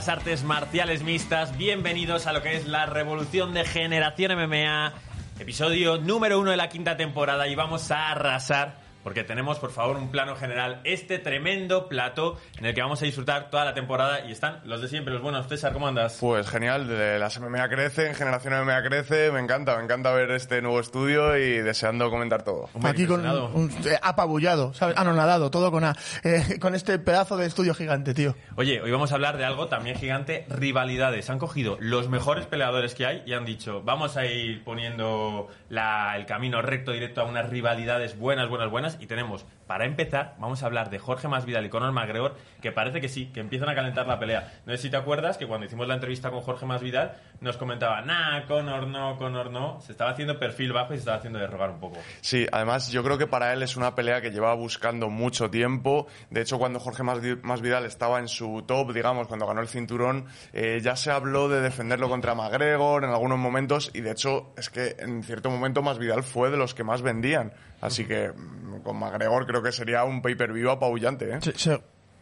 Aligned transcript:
Las 0.00 0.08
artes 0.08 0.44
marciales 0.44 1.02
mixtas, 1.02 1.58
bienvenidos 1.58 2.26
a 2.26 2.32
lo 2.32 2.40
que 2.40 2.56
es 2.56 2.66
la 2.66 2.86
revolución 2.86 3.52
de 3.52 3.66
Generación 3.66 4.32
MMA, 4.34 4.94
episodio 5.38 5.98
número 5.98 6.40
uno 6.40 6.52
de 6.52 6.56
la 6.56 6.70
quinta 6.70 6.96
temporada 6.96 7.46
y 7.48 7.54
vamos 7.54 7.90
a 7.90 8.10
arrasar 8.10 8.78
porque 9.02 9.24
tenemos 9.24 9.58
por 9.58 9.70
favor 9.72 9.96
un 9.96 10.10
plano 10.10 10.36
general, 10.36 10.80
este 10.84 11.18
tremendo 11.18 11.88
plato 11.88 12.38
en 12.58 12.66
el 12.66 12.74
que 12.74 12.82
vamos 12.82 13.00
a 13.02 13.04
disfrutar 13.04 13.50
toda 13.50 13.64
la 13.64 13.74
temporada 13.74 14.26
y 14.26 14.32
están 14.32 14.60
los 14.64 14.80
de 14.82 14.88
siempre, 14.88 15.12
los 15.12 15.22
buenos. 15.22 15.46
César, 15.48 15.72
¿cómo 15.72 15.88
andas? 15.88 16.18
Pues 16.20 16.48
genial, 16.48 16.86
de 16.88 17.18
las 17.18 17.38
MMA 17.40 17.68
crecen, 17.68 18.14
Generación 18.14 18.54
MMA 18.64 18.82
crece, 18.82 19.30
me 19.32 19.40
encanta, 19.40 19.76
me 19.76 19.84
encanta 19.84 20.12
ver 20.12 20.30
este 20.32 20.60
nuevo 20.62 20.80
estudio 20.80 21.36
y 21.36 21.58
deseando 21.58 22.10
comentar 22.10 22.42
todo. 22.42 22.68
Aquí 22.84 23.06
con 23.06 23.24
un, 23.26 23.70
eh, 23.86 23.98
apabullado, 24.02 24.74
¿sabes? 24.74 24.96
Anonadado, 24.96 25.50
todo 25.50 25.70
con, 25.70 25.84
a- 25.84 25.96
eh, 26.24 26.58
con 26.60 26.74
este 26.74 26.98
pedazo 26.98 27.36
de 27.36 27.46
estudio 27.46 27.74
gigante, 27.74 28.14
tío. 28.14 28.34
Oye, 28.56 28.80
hoy 28.80 28.90
vamos 28.90 29.12
a 29.12 29.14
hablar 29.14 29.36
de 29.38 29.44
algo 29.44 29.68
también 29.68 29.96
gigante, 29.96 30.46
rivalidades. 30.48 31.30
Han 31.30 31.38
cogido 31.38 31.76
los 31.80 32.08
mejores 32.08 32.46
peleadores 32.46 32.94
que 32.94 33.06
hay 33.06 33.22
y 33.26 33.32
han 33.32 33.44
dicho, 33.44 33.82
vamos 33.82 34.16
a 34.16 34.26
ir 34.26 34.62
poniendo 34.64 35.48
la- 35.68 36.16
el 36.16 36.26
camino 36.26 36.62
recto, 36.62 36.92
directo 36.92 37.20
a 37.20 37.24
unas 37.24 37.48
rivalidades 37.48 38.18
buenas, 38.18 38.48
buenas, 38.48 38.70
buenas. 38.70 38.89
Y 38.98 39.06
tenemos, 39.06 39.44
para 39.70 39.84
empezar, 39.84 40.34
vamos 40.40 40.64
a 40.64 40.66
hablar 40.66 40.90
de 40.90 40.98
Jorge 40.98 41.28
Masvidal 41.28 41.64
y 41.64 41.68
Conor 41.68 41.92
McGregor, 41.92 42.34
que 42.60 42.72
parece 42.72 43.00
que 43.00 43.08
sí, 43.08 43.26
que 43.26 43.38
empiezan 43.38 43.68
a 43.68 43.74
calentar 43.76 44.04
la 44.04 44.18
pelea. 44.18 44.52
No 44.66 44.72
sé 44.72 44.78
si 44.78 44.90
te 44.90 44.96
acuerdas 44.96 45.38
que 45.38 45.46
cuando 45.46 45.64
hicimos 45.64 45.86
la 45.86 45.94
entrevista 45.94 46.28
con 46.32 46.40
Jorge 46.40 46.66
Masvidal, 46.66 47.14
nos 47.40 47.56
comentaba, 47.56 48.02
nah, 48.02 48.46
Conor 48.48 48.88
no, 48.88 49.16
Conor 49.16 49.52
no. 49.52 49.80
Se 49.80 49.92
estaba 49.92 50.10
haciendo 50.10 50.40
perfil 50.40 50.72
bajo 50.72 50.92
y 50.92 50.96
se 50.96 51.02
estaba 51.02 51.18
haciendo 51.18 51.38
de 51.38 51.46
rogar 51.46 51.70
un 51.70 51.78
poco. 51.78 51.98
Sí, 52.20 52.48
además 52.50 52.90
yo 52.90 53.04
creo 53.04 53.16
que 53.16 53.28
para 53.28 53.52
él 53.52 53.62
es 53.62 53.76
una 53.76 53.94
pelea 53.94 54.20
que 54.20 54.32
lleva 54.32 54.52
buscando 54.54 55.08
mucho 55.08 55.50
tiempo. 55.52 56.08
De 56.30 56.40
hecho, 56.40 56.58
cuando 56.58 56.80
Jorge 56.80 57.04
Masvi- 57.04 57.40
Masvidal 57.44 57.84
estaba 57.84 58.18
en 58.18 58.26
su 58.26 58.64
top, 58.66 58.92
digamos, 58.92 59.28
cuando 59.28 59.46
ganó 59.46 59.60
el 59.60 59.68
cinturón, 59.68 60.26
eh, 60.52 60.80
ya 60.82 60.96
se 60.96 61.12
habló 61.12 61.48
de 61.48 61.60
defenderlo 61.60 62.08
contra 62.08 62.34
McGregor 62.34 63.04
en 63.04 63.10
algunos 63.10 63.38
momentos 63.38 63.92
y 63.94 64.00
de 64.00 64.10
hecho 64.10 64.52
es 64.56 64.68
que 64.68 64.96
en 64.98 65.22
cierto 65.22 65.48
momento 65.48 65.80
Masvidal 65.80 66.24
fue 66.24 66.50
de 66.50 66.56
los 66.56 66.74
que 66.74 66.82
más 66.82 67.02
vendían. 67.02 67.52
Así 67.80 68.04
que 68.04 68.28
mm, 68.30 68.82
con 68.82 68.98
McGregor 68.98 69.46
creo 69.46 69.59
que 69.62 69.72
sería 69.72 70.04
un 70.04 70.22
pay-per-view 70.22 70.70
apabullante. 70.70 71.30
¿eh? 71.30 71.38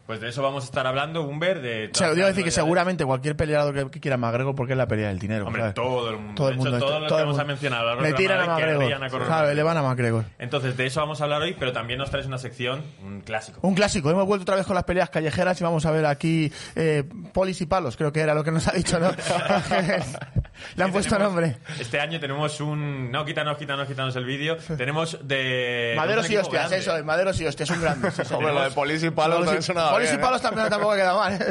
Pues 0.09 0.23
de 0.23 0.31
eso 0.31 0.43
vamos 0.43 0.65
a 0.65 0.67
estar 0.69 0.87
hablando, 0.87 1.21
Humber, 1.21 1.61
de... 1.61 1.69
se 1.71 1.87
lo 1.87 1.91
todas 1.93 2.15
digo 2.15 2.27
las 2.29 2.35
decir 2.35 2.45
que 2.47 2.51
seguramente 2.51 3.05
cualquier 3.05 3.37
peleador 3.37 3.75
que, 3.75 3.91
que 3.91 4.01
quiera 4.01 4.17
McGregor 4.17 4.55
porque 4.55 4.73
es 4.73 4.79
la 4.79 4.89
pelea 4.89 5.09
del 5.09 5.19
dinero. 5.19 5.45
Hombre, 5.45 5.61
¿sabes? 5.61 5.75
todo 5.75 6.09
el 6.09 6.17
mundo. 6.17 6.35
Todo 6.35 6.49
el 6.49 6.55
De 6.57 6.63
hecho, 6.63 6.71
mundo. 6.71 6.87
todos 6.87 7.01
los 7.03 7.09
todo 7.09 7.17
que 7.19 7.23
el 7.23 7.27
vamos 7.27 7.39
a 7.39 7.45
mencionar 7.45 7.85
lo 7.85 8.01
Le 8.01 8.13
tiran 8.15 8.41
a 8.41 8.47
McGregor. 8.47 9.55
Le 9.55 9.63
van 9.63 9.77
a 9.77 9.83
McGregor. 9.83 10.25
Entonces, 10.39 10.79
de 10.79 10.87
eso 10.87 11.01
vamos 11.01 11.21
a 11.21 11.25
hablar 11.25 11.43
hoy, 11.43 11.55
pero 11.59 11.75
también 11.75 11.99
nos 11.99 12.11
traes 12.11 12.25
una 12.25 12.39
sección, 12.39 12.83
un 13.05 13.21
clásico. 13.21 13.59
Un 13.61 13.75
clásico, 13.75 14.11
hemos 14.11 14.25
vuelto 14.25 14.45
otra 14.45 14.57
vez 14.57 14.65
con 14.65 14.77
las 14.77 14.85
peleas 14.85 15.11
callejeras 15.11 15.61
y 15.61 15.65
vamos 15.65 15.85
a 15.85 15.91
ver 15.91 16.07
aquí 16.07 16.51
eh, 16.75 17.05
polis 17.35 17.61
y 17.61 17.67
palos, 17.67 17.99
creo 17.99 18.11
que 18.11 18.21
era 18.21 18.33
lo 18.33 18.43
que 18.43 18.51
nos 18.51 18.67
ha 18.67 18.73
dicho, 18.73 18.99
¿no? 18.99 19.11
Le 20.77 20.85
han 20.85 20.91
puesto 20.91 21.15
Tenemos- 21.17 21.35
nombre. 21.35 21.59
Este 21.79 22.01
año 22.01 22.19
tenemos 22.19 22.61
un... 22.61 23.11
No, 23.13 23.25
quítanos, 23.25 23.59
quítanos, 23.59 23.87
quítanos 23.87 24.17
el 24.17 24.25
vídeo. 24.25 24.57
Tenemos 24.79 25.19
de... 25.23 25.93
Maderos 25.97 26.29
y 26.31 26.37
hostias, 26.37 26.63
grande. 26.63 26.79
eso, 26.79 26.97
es, 26.97 27.05
maderos 27.05 27.41
y 27.41 27.47
hostias, 27.47 27.71
un 27.71 27.81
grande. 27.81 28.09
Hombre, 28.33 28.53
lo 28.55 28.63
de 28.63 28.71
polis 28.71 29.03
y 29.05 29.11
palos 29.11 29.41
también 29.45 29.63
sonaba 29.63 29.98
Y 30.03 30.07
¿eh? 30.07 30.19
palos 30.19 30.43
también 30.43 30.69
tampoco 30.71 30.95
queda 30.95 31.15
mal. 31.15 31.39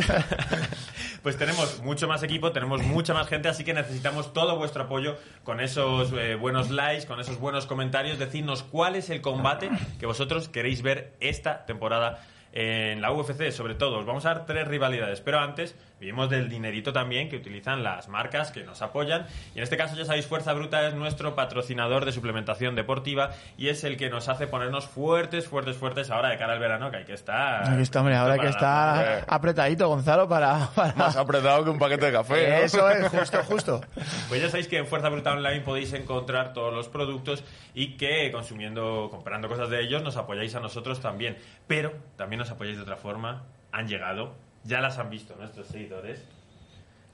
Pues 1.24 1.36
tenemos 1.36 1.82
mucho 1.82 2.08
más 2.08 2.24
equipo, 2.24 2.54
tenemos 2.54 2.84
mucha 2.84 3.14
más 3.14 3.28
gente, 3.28 3.50
así 3.50 3.66
que 3.66 3.74
necesitamos 3.74 4.32
todo 4.32 4.56
vuestro 4.56 4.84
apoyo 4.84 5.18
con 5.44 5.60
esos 5.60 6.14
eh, 6.14 6.36
buenos 6.36 6.70
likes, 6.70 7.06
con 7.06 7.20
esos 7.20 7.38
buenos 7.38 7.66
comentarios. 7.66 8.18
Decidnos 8.18 8.64
cuál 8.64 8.96
es 8.96 9.10
el 9.10 9.20
combate 9.20 9.70
que 10.00 10.06
vosotros 10.06 10.48
queréis 10.48 10.84
ver 10.84 11.16
esta 11.20 11.66
temporada 11.66 12.24
en 12.54 13.02
la 13.02 13.12
UFC, 13.12 13.52
sobre 13.52 13.76
todo. 13.76 14.00
Os 14.00 14.06
vamos 14.06 14.26
a 14.26 14.36
dar 14.36 14.46
tres 14.46 14.70
rivalidades, 14.70 15.20
pero 15.20 15.40
antes 15.40 15.76
vivimos 16.00 16.30
del 16.30 16.50
dinerito 16.50 16.94
también 16.94 17.30
que 17.30 17.38
utilizan 17.38 17.84
las 17.84 18.08
marcas 18.08 18.52
que 18.52 18.64
nos 18.64 18.82
apoyan. 18.82 19.26
Y 19.56 19.58
en 19.58 19.64
este 19.64 19.78
caso, 19.78 19.96
ya 19.96 20.06
sabéis, 20.06 20.28
Fuerza 20.28 20.54
Bruta 20.54 20.88
es 20.88 20.94
nuestro 20.94 21.36
patrocinador 21.36 22.06
de 22.06 22.12
suplementación 22.12 22.76
deportiva 22.76 23.32
y 23.58 23.70
es 23.70 23.84
el 23.84 23.98
que 23.98 24.10
nos 24.10 24.30
hace 24.30 24.48
ponernos 24.48 24.86
fuertes, 24.88 25.48
fuertes, 25.48 25.76
fuertes 25.78 26.10
ahora 26.12 26.30
de 26.30 26.38
cara 26.38 26.54
al 26.54 26.60
verano, 26.60 26.92
que 26.92 26.98
hay 26.98 27.06
que 27.06 27.14
estar. 27.14 27.70
Aquí 27.70 27.82
está, 27.82 28.00
hombre, 28.00 28.16
ahora 28.16 28.34
hay 28.36 28.40
que 28.40 28.48
estar 28.48 29.26
apretadito, 29.28 29.88
Gonzalo, 29.88 30.28
para... 30.28 30.68
para- 30.76 30.94
Más 30.96 31.16
apretado 31.16 31.64
que 31.64 31.70
un 31.70 31.80
paquete 31.80 32.08
de 32.08 32.12
café. 32.12 32.48
¿no? 32.50 32.56
Eso 32.58 32.90
es, 32.90 33.08
justo, 33.10 33.44
justo. 33.44 33.82
Pues 34.30 34.42
ya 34.42 34.50
sabéis 34.50 34.68
que 34.68 34.78
en 34.78 34.88
Fuerza 34.88 35.10
Bruta 35.10 35.32
Online 35.34 35.62
podéis 35.62 35.94
encontrar 35.94 36.54
todos 36.54 36.74
los 36.74 36.90
productos 36.90 37.44
y 37.74 37.98
que 37.98 38.32
consumiendo, 38.32 39.08
comprando 39.12 39.48
cosas 39.48 39.70
de 39.70 39.82
ellos, 39.82 40.04
nos 40.04 40.18
apoyáis 40.18 40.54
a 40.56 40.60
nosotros 40.60 41.00
también. 41.02 41.38
Pero 41.68 41.94
también 42.16 42.40
nos 42.40 42.52
apoyáis 42.52 42.78
de 42.78 42.84
otra 42.84 42.98
forma. 42.98 43.44
Han 43.72 43.88
llegado, 43.88 44.36
ya 44.68 44.82
las 44.82 44.98
han 45.00 45.10
visto 45.10 45.36
nuestros 45.36 45.68
seguidores. 45.68 46.24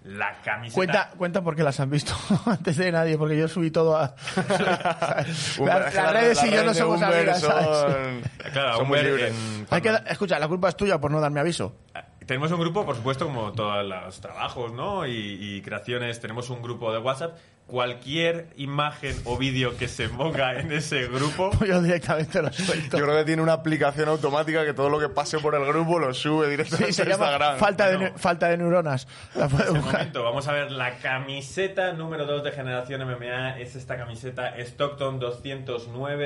La 0.05 0.41
camiseta. 0.41 0.75
Cuenta, 0.75 1.09
cuenta 1.17 1.41
por 1.41 1.55
qué 1.55 1.63
las 1.63 1.79
han 1.79 1.89
visto 1.89 2.13
antes 2.45 2.75
de 2.75 2.91
nadie, 2.91 3.17
porque 3.17 3.37
yo 3.37 3.47
subí 3.47 3.71
todo 3.71 3.95
a... 3.95 4.13
Las, 4.35 5.55
que 5.55 5.63
las 6.01 6.11
redes 6.13 6.43
y 6.43 6.51
yo 6.51 6.63
no 6.65 6.73
somos 6.73 7.01
amigas, 7.01 7.39
¿sabes? 7.39 7.65
son, 7.65 8.21
Claro, 8.51 8.77
son 8.79 8.87
muy 8.89 9.01
libres. 9.01 9.33
en- 9.33 9.67
Hay 9.69 9.81
que, 9.81 9.97
escucha, 10.09 10.37
la 10.39 10.49
culpa 10.49 10.67
es 10.67 10.75
tuya 10.75 10.99
por 10.99 11.09
no 11.09 11.21
darme 11.21 11.39
aviso. 11.39 11.75
Tenemos 12.25 12.51
un 12.51 12.59
grupo, 12.59 12.85
por 12.85 12.95
supuesto, 12.97 13.25
como 13.27 13.53
todos 13.53 13.85
los 13.85 14.19
trabajos, 14.21 14.73
¿no? 14.73 15.05
Y, 15.07 15.37
y 15.39 15.61
creaciones, 15.61 16.19
tenemos 16.19 16.49
un 16.49 16.61
grupo 16.61 16.91
de 16.91 16.99
WhatsApp. 16.99 17.37
Cualquier 17.65 18.47
imagen 18.57 19.15
o 19.23 19.37
vídeo 19.37 19.77
que 19.77 19.87
se 19.87 20.09
ponga 20.09 20.59
en 20.59 20.71
ese 20.71 21.07
grupo, 21.07 21.49
Yo 21.65 21.81
directamente 21.81 22.41
lo 22.41 22.51
suelto. 22.51 22.97
Yo 22.97 23.05
creo 23.05 23.17
que 23.17 23.23
tiene 23.23 23.41
una 23.41 23.53
aplicación 23.53 24.09
automática 24.09 24.65
que 24.65 24.73
todo 24.73 24.89
lo 24.89 24.99
que 24.99 25.09
pase 25.09 25.39
por 25.39 25.55
el 25.55 25.65
grupo 25.65 25.97
lo 25.97 26.13
sube 26.13 26.49
directamente 26.49 26.93
Sí, 26.93 27.01
a 27.01 27.05
Instagram. 27.05 27.57
falta 27.57 27.87
de, 27.89 27.97
Bueno. 27.97 28.17
falta 28.17 28.49
de 28.49 28.57
neuronas. 28.57 29.07
La 29.33 29.47
buscar. 29.47 29.71
momento, 29.71 30.23
vamos 30.23 30.47
a 30.47 30.51
ver 30.53 30.71
la 30.71 30.97
camiseta 30.97 31.93
número 31.93 32.25
2 32.25 32.43
de 32.43 32.51
Generación 32.51 33.01
MMA. 33.07 33.59
Es 33.59 33.75
esta 33.75 33.97
camiseta 33.97 34.55
Stockton 34.59 35.19
209, 35.19 36.25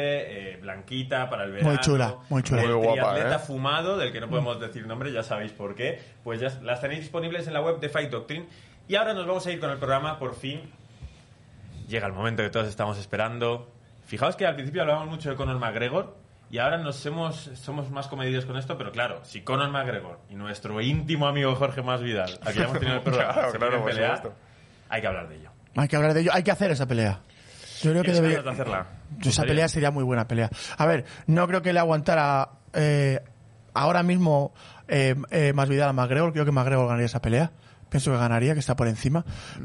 eh, 0.54 0.58
blanquita 0.62 1.30
para 1.30 1.44
el 1.46 1.52
verano. 1.52 1.70
Muy 1.70 1.80
chula, 1.80 2.16
muy 2.30 2.44
chula. 2.44 2.64
El 2.64 2.74
Muy 2.74 2.84
guapa, 2.88 3.12
triatleta 3.14 3.36
¿eh? 3.36 3.46
fumado, 3.46 3.98
del 3.98 4.12
que 4.12 4.20
no 4.20 4.28
podemos 4.28 4.60
decir 4.60 4.86
nombre, 4.88 5.12
ya 5.14 5.24
sabéis 5.24 5.52
por 5.52 5.76
qué. 5.76 6.02
Pues 6.24 6.40
ya 6.42 6.50
las 6.64 6.82
tenéis 6.82 7.02
disponibles 7.02 7.48
en 7.48 7.54
la 7.54 7.62
web 7.62 7.80
de 7.80 7.90
Fight 7.90 8.10
Doctrine. 8.10 8.48
Y 8.90 8.96
ahora 8.96 9.14
nos 9.14 9.28
vamos 9.28 9.46
a 9.46 9.52
ir 9.52 9.60
con 9.60 9.70
el 9.70 9.78
programa, 9.78 10.18
por 10.18 10.36
fin. 10.36 10.62
Llega 11.88 12.08
el 12.08 12.14
momento 12.14 12.44
que 12.44 12.50
todos 12.50 12.68
estamos 12.68 12.98
esperando. 12.98 13.72
Fijaos 14.06 14.36
que 14.36 14.46
al 14.46 14.56
principio 14.56 14.82
hablábamos 14.82 15.10
mucho 15.10 15.30
de 15.30 15.36
Conor 15.36 15.58
McGregor. 15.60 16.16
Y 16.50 16.60
ahora 16.60 16.78
nos 16.78 17.06
hemos, 17.06 17.50
somos 17.56 17.92
más 17.92 18.08
comedidos 18.08 18.46
con 18.46 18.56
esto, 18.58 18.78
pero 18.78 18.92
claro, 18.94 19.20
si 19.24 19.42
Conor 19.42 19.70
McGregor 19.70 20.20
y 20.30 20.36
nuestro 20.36 20.80
íntimo 20.80 21.28
amigo 21.28 21.54
Jorge 21.56 21.82
Masvidal, 21.82 22.40
aquí 22.46 22.60
ya 22.60 22.66
hemos 22.66 22.80
tenido 22.80 22.96
el 22.98 23.02
programa, 23.04 23.34
Claro, 23.34 23.52
se 23.52 23.58
claro, 23.58 23.84
pelear, 23.84 24.32
hay 24.88 25.02
que 25.02 25.08
hablar 25.08 25.28
de 25.28 25.36
ello. 25.36 25.50
Hay 25.76 25.88
que 25.90 25.96
hablar 25.98 26.14
de 26.14 26.22
ello, 26.22 26.32
hay 26.34 26.44
que 26.44 26.52
hacer 26.52 26.72
esa 26.72 26.86
pelea. 26.88 27.20
Yo 27.82 27.92
creo 27.92 28.02
que 28.02 28.12
¿Tienes 28.12 28.22
debería. 28.22 28.42
de 28.44 28.50
hacerla? 28.50 28.88
Esa 29.24 29.44
pelea 29.44 29.68
sería 29.68 29.92
muy 29.92 30.06
buena 30.06 30.26
pelea. 30.28 30.50
A 30.78 30.86
ver, 30.86 31.04
no 31.28 31.46
creo 31.48 31.62
que 31.62 31.74
le 31.74 31.80
aguantara 31.80 32.50
eh, 32.74 33.20
ahora 33.74 34.02
mismo 34.02 34.54
eh, 34.88 35.16
eh, 35.32 35.52
más 35.54 35.68
vida 35.68 35.90
a 35.90 35.94
McGregor. 35.94 36.32
Creo 36.32 36.46
que 36.46 36.52
McGregor 36.54 36.86
ganaría 36.88 37.06
esa 37.08 37.22
pelea. 37.22 37.52
Pienso 37.90 38.12
que 38.12 38.18
ganaría, 38.18 38.54
que 38.54 38.60
está 38.60 38.76
por 38.76 38.88
encima. 38.88 39.24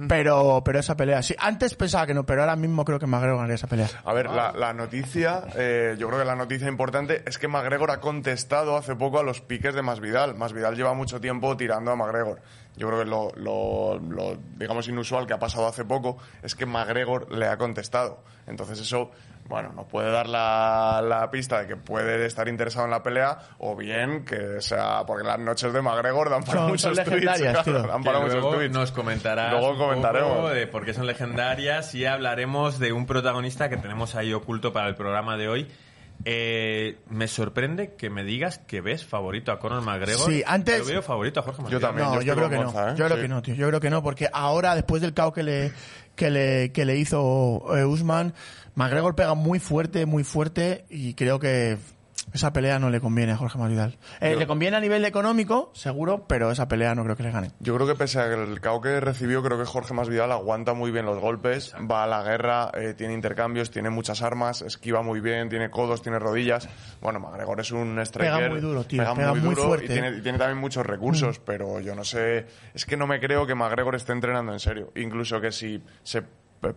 Pero, 0.08 0.62
pero 0.64 0.78
esa 0.78 0.96
pelea, 0.96 1.22
sí. 1.22 1.34
Antes 1.38 1.74
pensaba 1.74 2.06
que 2.06 2.14
no, 2.14 2.24
pero 2.24 2.42
ahora 2.42 2.56
mismo 2.56 2.84
creo 2.84 2.98
que 2.98 3.06
McGregor 3.06 3.36
ganaría 3.36 3.56
esa 3.56 3.66
pelea. 3.66 3.88
A 4.04 4.12
ver, 4.12 4.30
la, 4.30 4.52
la 4.52 4.72
noticia, 4.72 5.42
eh, 5.56 5.96
yo 5.98 6.08
creo 6.08 6.20
que 6.20 6.24
la 6.24 6.36
noticia 6.36 6.69
importante 6.69 7.22
es 7.26 7.38
que 7.38 7.48
McGregor 7.48 7.90
ha 7.90 8.00
contestado 8.00 8.76
hace 8.76 8.94
poco 8.94 9.19
a 9.19 9.22
los 9.22 9.40
piques 9.40 9.74
de 9.74 9.82
Masvidal. 9.82 10.36
Masvidal 10.36 10.76
lleva 10.76 10.94
mucho 10.94 11.20
tiempo 11.20 11.56
tirando 11.56 11.90
a 11.90 11.96
McGregor. 11.96 12.40
Yo 12.76 12.88
creo 12.88 13.00
que 13.00 13.06
lo, 13.06 13.32
lo, 13.36 13.98
lo, 13.98 14.38
digamos, 14.56 14.88
inusual 14.88 15.26
que 15.26 15.34
ha 15.34 15.38
pasado 15.38 15.66
hace 15.66 15.84
poco 15.84 16.16
es 16.42 16.54
que 16.54 16.64
McGregor 16.64 17.30
le 17.32 17.46
ha 17.46 17.56
contestado. 17.58 18.22
Entonces 18.46 18.80
eso 18.80 19.10
bueno, 19.48 19.72
nos 19.74 19.86
puede 19.86 20.10
dar 20.10 20.28
la, 20.28 21.02
la 21.06 21.30
pista 21.30 21.60
de 21.60 21.66
que 21.66 21.76
puede 21.76 22.24
estar 22.26 22.48
interesado 22.48 22.84
en 22.86 22.90
la 22.92 23.02
pelea, 23.02 23.38
o 23.58 23.76
bien 23.76 24.24
que 24.24 24.60
sea, 24.60 25.04
porque 25.06 25.26
las 25.26 25.38
noches 25.38 25.72
de 25.72 25.82
McGregor 25.82 26.30
dan 26.30 26.42
para 26.44 26.60
Son- 26.60 26.68
muchos 26.70 26.96
son 26.96 27.04
tweets. 27.04 27.40
Dan 27.40 28.02
para 28.02 28.20
muchos 28.20 28.34
luego 28.34 28.54
tweets. 28.54 28.72
nos 28.74 28.92
comentarás 28.92 29.50
Luego 29.52 29.76
comentaremos. 29.76 30.52
de 30.54 30.66
por 30.68 30.84
qué 30.84 30.94
son 30.94 31.06
legendarias 31.06 31.94
y 31.94 32.06
hablaremos 32.06 32.78
de 32.78 32.92
un 32.92 33.04
protagonista 33.04 33.68
que 33.68 33.76
tenemos 33.76 34.14
ahí 34.14 34.32
oculto 34.32 34.72
para 34.72 34.88
el 34.88 34.94
programa 34.94 35.36
de 35.36 35.48
hoy. 35.48 35.68
Eh, 36.24 36.98
me 37.08 37.26
sorprende 37.26 37.96
que 37.96 38.08
me 38.08 38.22
digas 38.22 38.58
que 38.58 38.80
ves 38.80 39.04
favorito 39.04 39.50
a 39.50 39.58
Conor 39.58 39.82
McGregor. 39.82 40.30
Sí, 40.30 40.42
antes- 40.46 40.78
Yo 40.78 40.84
veo 40.84 41.02
favorito 41.02 41.40
a 41.40 41.42
Jorge 41.42 41.58
Yo 41.58 41.62
Masvidal. 41.64 41.82
también. 41.82 42.08
No, 42.08 42.14
yo 42.14 42.20
yo, 42.22 42.34
creo 42.36 42.48
que 42.48 42.58
no. 42.58 42.70
¿eh? 42.70 42.94
Yo 42.96 43.04
creo 43.06 43.16
Sí. 43.16 43.22
que 43.22 43.28
no, 43.28 43.42
tío. 43.42 43.54
Yo 43.56 43.66
creo 43.68 43.80
que 43.80 43.90
no, 43.90 44.02
porque 44.04 44.28
ahora, 44.32 44.76
después 44.76 45.02
del 45.02 45.14
caos 45.14 45.32
que 45.32 45.42
le, 45.42 45.72
que 46.17 46.31
le, 46.31 46.73
que 46.73 46.85
le 46.85 46.97
hizo 46.97 47.64
eh, 47.76 47.85
Usman, 47.85 48.35
McGregor 48.75 49.14
pega 49.14 49.35
muy 49.35 49.59
fuerte, 49.59 50.06
muy 50.06 50.25
fuerte, 50.25 50.85
y 50.91 51.14
creo 51.14 51.38
que 51.38 51.79
esa 52.32 52.52
pelea 52.52 52.78
no 52.78 52.90
le 52.90 53.00
conviene 53.00 53.32
a 53.32 53.36
Jorge 53.36 53.58
Masvidal. 53.58 53.98
Eh, 54.20 54.32
Yo- 54.32 54.38
le 54.38 54.46
conviene 54.46 54.76
a 54.76 54.80
nivel 54.80 55.04
económico, 55.04 55.70
seguro, 55.74 56.26
pero 56.26 56.50
esa 56.50 56.69
pelea 56.69 56.94
no 56.94 57.04
creo 57.04 57.16
que 57.16 57.22
le 57.22 57.30
gane. 57.30 57.50
Yo 57.60 57.74
creo 57.74 57.86
que 57.86 57.94
pese 57.94 58.20
al 58.20 58.60
KO 58.60 58.80
que 58.80 59.00
recibió, 59.00 59.42
creo 59.42 59.58
que 59.58 59.64
Jorge 59.64 59.94
Masvidal 59.94 60.32
aguanta 60.32 60.74
muy 60.74 60.90
bien 60.90 61.06
los 61.06 61.19
golpes, 61.20 61.74
va 61.90 62.04
a 62.04 62.06
la 62.06 62.22
guerra, 62.22 62.70
eh, 62.74 62.94
tiene 62.96 63.14
intercambios, 63.14 63.70
tiene 63.70 63.90
muchas 63.90 64.22
armas, 64.22 64.62
esquiva 64.62 65.02
muy 65.02 65.20
bien, 65.20 65.48
tiene 65.48 65.70
codos, 65.70 66.02
tiene 66.02 66.19
rodillas. 66.19 66.69
Bueno, 67.00 67.20
McGregor 67.20 67.60
es 67.60 67.70
un 67.72 67.98
striker. 68.00 68.50
muy 68.50 68.60
duro, 68.60 68.84
tío, 68.84 69.02
Pega, 69.02 69.14
pega 69.14 69.30
muy 69.32 69.40
muy 69.40 69.54
duro 69.54 69.68
fuerte. 69.68 69.86
y 69.86 69.88
tiene, 69.88 70.08
y 70.18 70.20
tiene 70.20 70.38
también 70.38 70.58
muchos 70.58 70.84
recursos, 70.86 71.38
pero 71.40 71.80
yo 71.80 71.94
no 71.94 72.04
sé, 72.04 72.46
es 72.75 72.84
que 72.86 72.96
no 72.96 73.06
me 73.06 73.20
creo 73.20 73.46
que 73.46 73.54
McGregor 73.54 73.94
esté 73.94 74.12
entrenando 74.12 74.52
en 74.52 74.60
serio. 74.60 74.92
Incluso 74.96 75.40
que 75.40 75.52
si 75.52 75.82
se 76.02 76.22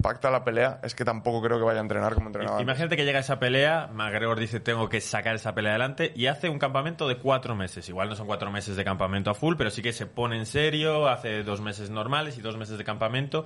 pacta 0.01 0.31
la 0.31 0.43
pelea, 0.43 0.79
es 0.83 0.95
que 0.95 1.05
tampoco 1.05 1.41
creo 1.41 1.57
que 1.59 1.63
vaya 1.65 1.79
a 1.79 1.81
entrenar 1.83 2.13
como 2.15 2.27
entrenador. 2.27 2.59
Imagínate 2.61 2.97
que 2.97 3.05
llega 3.05 3.19
esa 3.19 3.39
pelea, 3.39 3.87
McGregor 3.93 4.39
dice 4.39 4.59
tengo 4.59 4.89
que 4.89 4.99
sacar 5.01 5.35
esa 5.35 5.53
pelea 5.53 5.71
adelante 5.73 6.11
y 6.15 6.25
hace 6.27 6.49
un 6.49 6.59
campamento 6.59 7.07
de 7.07 7.17
cuatro 7.17 7.55
meses. 7.55 7.87
Igual 7.89 8.09
no 8.09 8.15
son 8.15 8.25
cuatro 8.27 8.51
meses 8.51 8.75
de 8.75 8.83
campamento 8.83 9.29
a 9.29 9.35
full, 9.35 9.55
pero 9.57 9.69
sí 9.69 9.81
que 9.81 9.93
se 9.93 10.05
pone 10.07 10.37
en 10.37 10.45
serio, 10.45 11.07
hace 11.07 11.43
dos 11.43 11.61
meses 11.61 11.89
normales 11.89 12.37
y 12.37 12.41
dos 12.41 12.57
meses 12.57 12.77
de 12.77 12.83
campamento. 12.83 13.45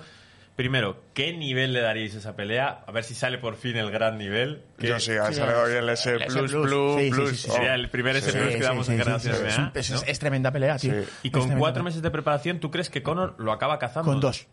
Primero, 0.56 0.98
¿qué 1.14 1.32
nivel 1.32 1.72
le 1.72 1.80
daríais 1.80 2.16
a 2.16 2.18
esa 2.18 2.36
pelea? 2.36 2.84
A 2.86 2.92
ver 2.92 3.06
si 3.06 3.16
sale 3.16 3.38
por 3.38 3.56
fin 3.56 3.78
el 3.78 3.92
gran 3.92 4.18
nivel. 4.18 4.64
Yo 4.78 5.00
sí, 5.00 5.14
a 5.14 5.28
Sí, 5.28 5.36
sale 5.36 5.54
hoy 5.54 5.72
el 5.74 5.88
S 5.88 6.18
plus 6.28 6.52
plus. 6.52 6.68
plus 6.68 6.96
Sí, 6.96 7.04
sí, 7.06 7.10
plus. 7.12 7.30
sí, 7.30 7.36
sí. 7.38 7.48
Oh. 7.50 7.54
Sería 7.54 7.76
el 7.76 7.90
primer 7.90 8.16
S 8.18 8.34
plus 8.34 8.56
que 8.56 8.60
damos 8.60 8.90
en 8.90 9.00
MMA, 9.00 9.16
un- 9.16 9.72
es- 9.74 9.90
¿no? 9.92 10.02
es 10.06 10.20
tremenda 10.20 10.52
pelea, 10.52 10.78
tío. 10.78 10.92
Sí. 11.02 11.10
Y 11.24 11.32
con 11.32 11.44
cuatro 11.58 11.76
pelea. 11.76 11.84
meses 11.84 12.02
de 12.02 12.12
preparación, 12.12 12.60
¿tú 12.60 12.72
crees 12.72 12.90
que 12.90 13.02
Conor 13.02 13.36
lo 13.38 13.54
acaba 13.54 13.80
cazando? 13.80 14.12
Con 14.12 14.20
dos, 14.20 14.48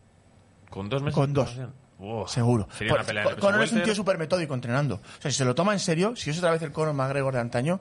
Con 0.70 0.88
dos 0.88 1.02
meses 1.02 1.14
Con 1.14 1.32
dos. 1.32 1.54
Oh, 1.98 2.28
seguro. 2.28 2.68
Sería 2.76 2.94
Por- 2.94 3.04
Con- 3.32 3.40
Conor 3.40 3.62
es 3.62 3.72
un 3.72 3.82
tío 3.82 3.94
súper 3.94 4.18
metódico 4.18 4.52
entrenando. 4.54 4.96
O 4.96 5.22
sea, 5.22 5.30
si 5.30 5.36
se 5.38 5.44
lo 5.46 5.54
toma 5.54 5.72
en 5.72 5.78
serio, 5.80 6.14
si 6.16 6.28
es 6.30 6.38
otra 6.38 6.50
vez 6.50 6.60
el 6.62 6.70
Conor 6.72 6.92
McGregor 6.94 7.32
de 7.34 7.40
antaño, 7.40 7.80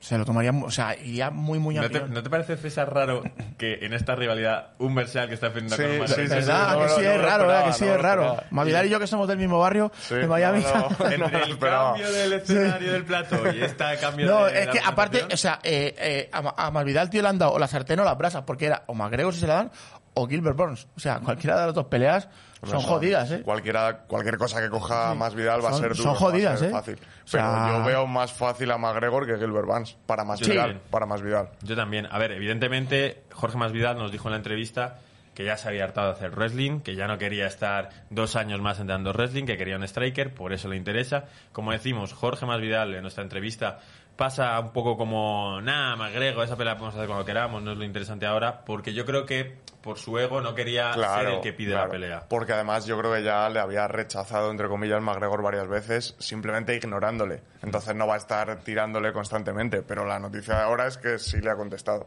se 0.00 0.18
lo 0.18 0.24
tomaría, 0.26 0.50
o 0.52 0.70
sea, 0.70 0.94
iría 0.98 1.30
muy, 1.30 1.58
muy 1.58 1.78
a 1.78 1.82
¿No 1.82 1.90
te. 1.90 2.00
¿No 2.08 2.22
te 2.22 2.28
parece, 2.30 2.56
César, 2.58 2.92
raro 2.92 3.22
que 3.56 3.86
en 3.86 3.92
esta 3.94 4.14
rivalidad 4.14 4.72
un 4.78 4.94
Berserk 4.94 5.28
que 5.28 5.34
está 5.34 5.48
defendiendo 5.48 5.76
Sí, 5.76 5.82
a 5.82 5.86
Conor 5.98 6.08
sí, 6.08 6.14
McGregor- 6.14 6.24
sí, 6.28 6.34
¿Verdad? 6.34 6.72
no, 6.74 6.78
que 6.82 6.88
sí 6.88 7.00
no 7.02 7.10
es 7.10 7.20
raro. 7.22 7.64
Que 7.66 7.72
sí 7.72 7.84
no 7.86 7.94
es 7.94 8.00
raro. 8.00 8.36
Mavidal 8.50 8.86
y 8.86 8.88
yo 8.90 8.98
que 9.00 9.06
somos 9.06 9.28
del 9.28 9.38
mismo 9.38 9.58
barrio 9.58 9.90
Sí, 9.98 10.14
de 10.14 10.26
Miami. 10.26 10.60
no, 10.62 10.72
no, 10.72 10.88
no 10.98 11.06
Entre 11.10 11.18
lo 11.38 11.44
el 11.44 11.50
esperaba. 11.52 11.92
cambio 11.92 12.12
del 12.12 12.32
escenario 12.34 12.92
del 12.92 13.04
plato 13.04 13.36
y 13.54 13.62
este 13.62 13.84
cambio 14.00 14.26
No, 14.26 14.44
de 14.46 14.62
es 14.62 14.68
que 14.68 14.80
aparte, 14.84 15.24
o 15.32 15.36
sea, 15.36 15.58
eh, 15.62 15.94
eh, 15.98 16.30
a, 16.32 16.66
a 16.66 16.84
tío, 17.10 17.22
le 17.22 17.28
han 17.28 17.38
dado 17.38 17.52
o 17.52 17.58
la 17.58 17.66
sartén 17.68 17.98
o 18.00 18.04
las 18.04 18.16
brasas, 18.18 18.42
porque 18.46 18.66
era 18.66 18.84
o 18.86 18.94
McGregor 18.94 19.32
si 19.34 19.40
se 19.40 19.46
la 19.46 19.54
dan 19.54 19.70
o 20.14 20.26
Gilbert 20.28 20.56
Burns. 20.56 20.86
O 20.96 21.00
sea, 21.00 21.18
cualquiera 21.20 21.58
de 21.60 21.66
las 21.66 21.74
dos 21.74 21.86
peleas 21.86 22.28
son 22.64 22.80
jodidas, 22.80 23.30
¿eh? 23.30 23.42
Cualquiera, 23.42 23.98
cualquier 24.06 24.38
cosa 24.38 24.60
que 24.62 24.70
coja 24.70 25.14
más 25.14 25.34
Vidal 25.34 25.62
va 25.62 25.68
a 25.70 25.72
ser 25.74 25.90
duro, 25.90 26.02
son 26.02 26.14
jodidas, 26.14 26.62
¿eh? 26.62 26.70
fácil. 26.70 26.98
O 27.24 27.28
sea- 27.28 27.64
Pero 27.66 27.78
yo 27.78 27.84
veo 27.84 28.06
más 28.06 28.32
fácil 28.32 28.70
a 28.70 28.78
McGregor 28.78 29.26
que 29.26 29.36
Gilbert 29.36 29.66
Burns 29.66 29.96
para 30.06 30.24
más 30.24 30.38
Sí. 30.38 30.50
Vidal, 30.50 30.80
para 30.90 31.04
más 31.04 31.20
Vidal. 31.20 31.50
Yo 31.62 31.76
también. 31.76 32.06
A 32.10 32.18
ver, 32.18 32.32
evidentemente, 32.32 33.24
Jorge 33.32 33.58
Masvidal 33.58 33.98
nos 33.98 34.10
dijo 34.12 34.28
en 34.28 34.32
la 34.32 34.36
entrevista 34.38 34.98
que 35.34 35.44
ya 35.44 35.56
se 35.56 35.66
había 35.68 35.82
hartado 35.82 36.06
de 36.06 36.12
hacer 36.14 36.30
wrestling, 36.30 36.78
que 36.80 36.94
ya 36.94 37.08
no 37.08 37.18
quería 37.18 37.46
estar 37.48 37.90
dos 38.08 38.36
años 38.36 38.60
más 38.60 38.78
entrenando 38.78 39.12
wrestling, 39.12 39.46
que 39.46 39.56
quería 39.58 39.76
un 39.76 39.82
striker, 39.82 40.32
por 40.32 40.52
eso 40.52 40.68
le 40.68 40.76
interesa. 40.76 41.24
Como 41.52 41.72
decimos, 41.72 42.12
Jorge 42.12 42.46
Masvidal 42.46 42.94
en 42.94 43.02
nuestra 43.02 43.24
entrevista 43.24 43.80
pasa 44.16 44.58
un 44.60 44.72
poco 44.72 44.96
como, 44.96 45.60
nah, 45.60 45.96
McGregor, 45.96 46.44
esa 46.44 46.56
pelea 46.56 46.76
podemos 46.76 46.94
hacer 46.94 47.06
cuando 47.06 47.24
queramos, 47.24 47.62
no 47.62 47.72
es 47.72 47.78
lo 47.78 47.84
interesante 47.84 48.26
ahora, 48.26 48.64
porque 48.64 48.92
yo 48.92 49.04
creo 49.04 49.26
que 49.26 49.58
por 49.80 49.98
su 49.98 50.18
ego 50.18 50.40
no 50.40 50.54
quería 50.54 50.94
ser 50.94 51.26
el 51.28 51.40
que 51.40 51.52
pide 51.52 51.72
claro. 51.72 51.86
la 51.86 51.90
pelea. 51.90 52.24
Porque 52.28 52.54
además 52.54 52.86
yo 52.86 52.98
creo 52.98 53.12
que 53.12 53.22
ya 53.22 53.48
le 53.50 53.60
había 53.60 53.86
rechazado, 53.86 54.50
entre 54.50 54.66
comillas, 54.68 55.02
McGregor 55.02 55.42
varias 55.42 55.68
veces, 55.68 56.16
simplemente 56.18 56.74
ignorándole. 56.74 57.42
Entonces 57.62 57.94
no 57.94 58.06
va 58.06 58.14
a 58.14 58.18
estar 58.18 58.60
tirándole 58.60 59.12
constantemente. 59.12 59.82
Pero 59.82 60.06
la 60.06 60.18
noticia 60.18 60.54
de 60.54 60.62
ahora 60.62 60.86
es 60.86 60.96
que 60.96 61.18
sí 61.18 61.38
le 61.42 61.50
ha 61.50 61.56
contestado. 61.56 62.06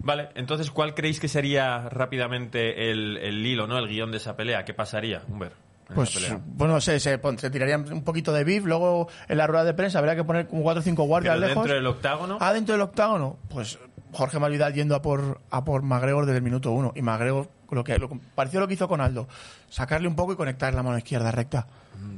Vale, 0.00 0.30
entonces, 0.34 0.72
¿cuál 0.72 0.94
creéis 0.94 1.20
que 1.20 1.28
sería 1.28 1.88
rápidamente 1.88 2.90
el, 2.90 3.18
el 3.18 3.46
hilo, 3.46 3.68
no 3.68 3.78
el 3.78 3.86
guion 3.86 4.10
de 4.10 4.16
esa 4.16 4.36
pelea? 4.36 4.64
¿Qué 4.64 4.74
pasaría, 4.74 5.22
Humber? 5.28 5.52
Pues, 5.94 6.10
pelea? 6.14 6.40
bueno, 6.44 6.80
se, 6.80 7.00
se, 7.00 7.20
se 7.38 7.50
tirarían 7.50 7.92
un 7.92 8.02
poquito 8.04 8.32
de 8.32 8.44
beef, 8.44 8.64
luego 8.64 9.08
en 9.28 9.36
la 9.38 9.46
rueda 9.46 9.64
de 9.64 9.74
prensa 9.74 9.98
habría 9.98 10.14
que 10.16 10.24
poner 10.24 10.46
como 10.46 10.62
cuatro 10.62 10.80
o 10.80 10.82
cinco 10.82 11.04
guardias 11.04 11.34
Pero 11.36 11.46
lejos. 11.48 11.62
dentro 11.64 11.74
del 11.76 11.86
octágono, 11.86 12.38
Ah, 12.40 12.52
dentro 12.52 12.72
del 12.74 12.82
octágono, 12.82 13.38
pues 13.48 13.78
Jorge 14.12 14.38
Masvidal 14.38 14.72
yendo 14.74 14.94
a 14.94 15.02
por, 15.02 15.40
a 15.50 15.64
por 15.64 15.82
McGregor 15.82 16.26
desde 16.26 16.38
el 16.38 16.42
minuto 16.44 16.72
uno. 16.72 16.92
Y 16.94 17.02
McGregor, 17.02 17.48
lo 17.70 17.84
que 17.84 17.98
lo, 17.98 18.08
pareció 18.34 18.60
lo 18.60 18.66
que 18.68 18.74
hizo 18.74 18.88
con 18.88 19.00
Aldo, 19.00 19.28
sacarle 19.68 20.08
un 20.08 20.16
poco 20.16 20.32
y 20.32 20.36
conectar 20.36 20.74
la 20.74 20.82
mano 20.82 20.98
izquierda 20.98 21.30
recta. 21.30 21.66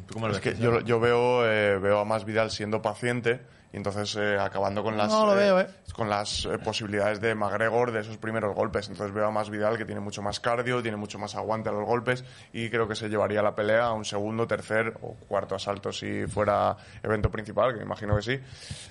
¿tú 0.06 0.14
cómo 0.14 0.28
lo 0.28 0.34
Es 0.34 0.42
ves? 0.42 0.54
que 0.54 0.62
yo, 0.62 0.80
yo 0.80 1.00
veo, 1.00 1.46
eh, 1.46 1.78
veo 1.78 1.98
a 2.00 2.04
más 2.04 2.24
Vidal 2.24 2.50
siendo 2.50 2.80
paciente 2.82 3.40
y 3.72 3.76
entonces 3.76 4.14
eh, 4.16 4.38
acabando 4.38 4.82
con 4.82 4.96
las, 4.96 5.08
No 5.10 5.26
veo, 5.34 5.60
eh. 5.60 5.66
con 5.94 6.08
las 6.10 6.44
eh, 6.44 6.58
posibilidades 6.58 7.20
de 7.20 7.34
McGregor 7.34 7.90
de 7.92 8.00
esos 8.00 8.18
primeros 8.18 8.54
golpes. 8.54 8.88
Entonces 8.88 9.14
veo 9.14 9.26
a 9.26 9.30
más 9.30 9.48
Vidal 9.50 9.78
que 9.78 9.84
tiene 9.84 10.00
mucho 10.00 10.20
más 10.22 10.40
cardio, 10.40 10.82
tiene 10.82 10.96
mucho 10.96 11.18
más 11.18 11.34
aguante 11.34 11.68
a 11.68 11.72
los 11.72 11.86
golpes 11.86 12.24
y 12.52 12.68
creo 12.70 12.86
que 12.86 12.94
se 12.94 13.08
llevaría 13.08 13.42
la 13.42 13.54
pelea 13.54 13.84
a 13.86 13.92
un 13.92 14.04
segundo, 14.04 14.46
tercer 14.46 14.94
o 15.02 15.14
cuarto 15.28 15.54
asalto 15.54 15.90
si 15.92 16.26
fuera 16.26 16.76
evento 17.02 17.30
principal, 17.30 17.72
que 17.72 17.78
me 17.78 17.84
imagino 17.84 18.14
que 18.16 18.22
sí. 18.22 18.40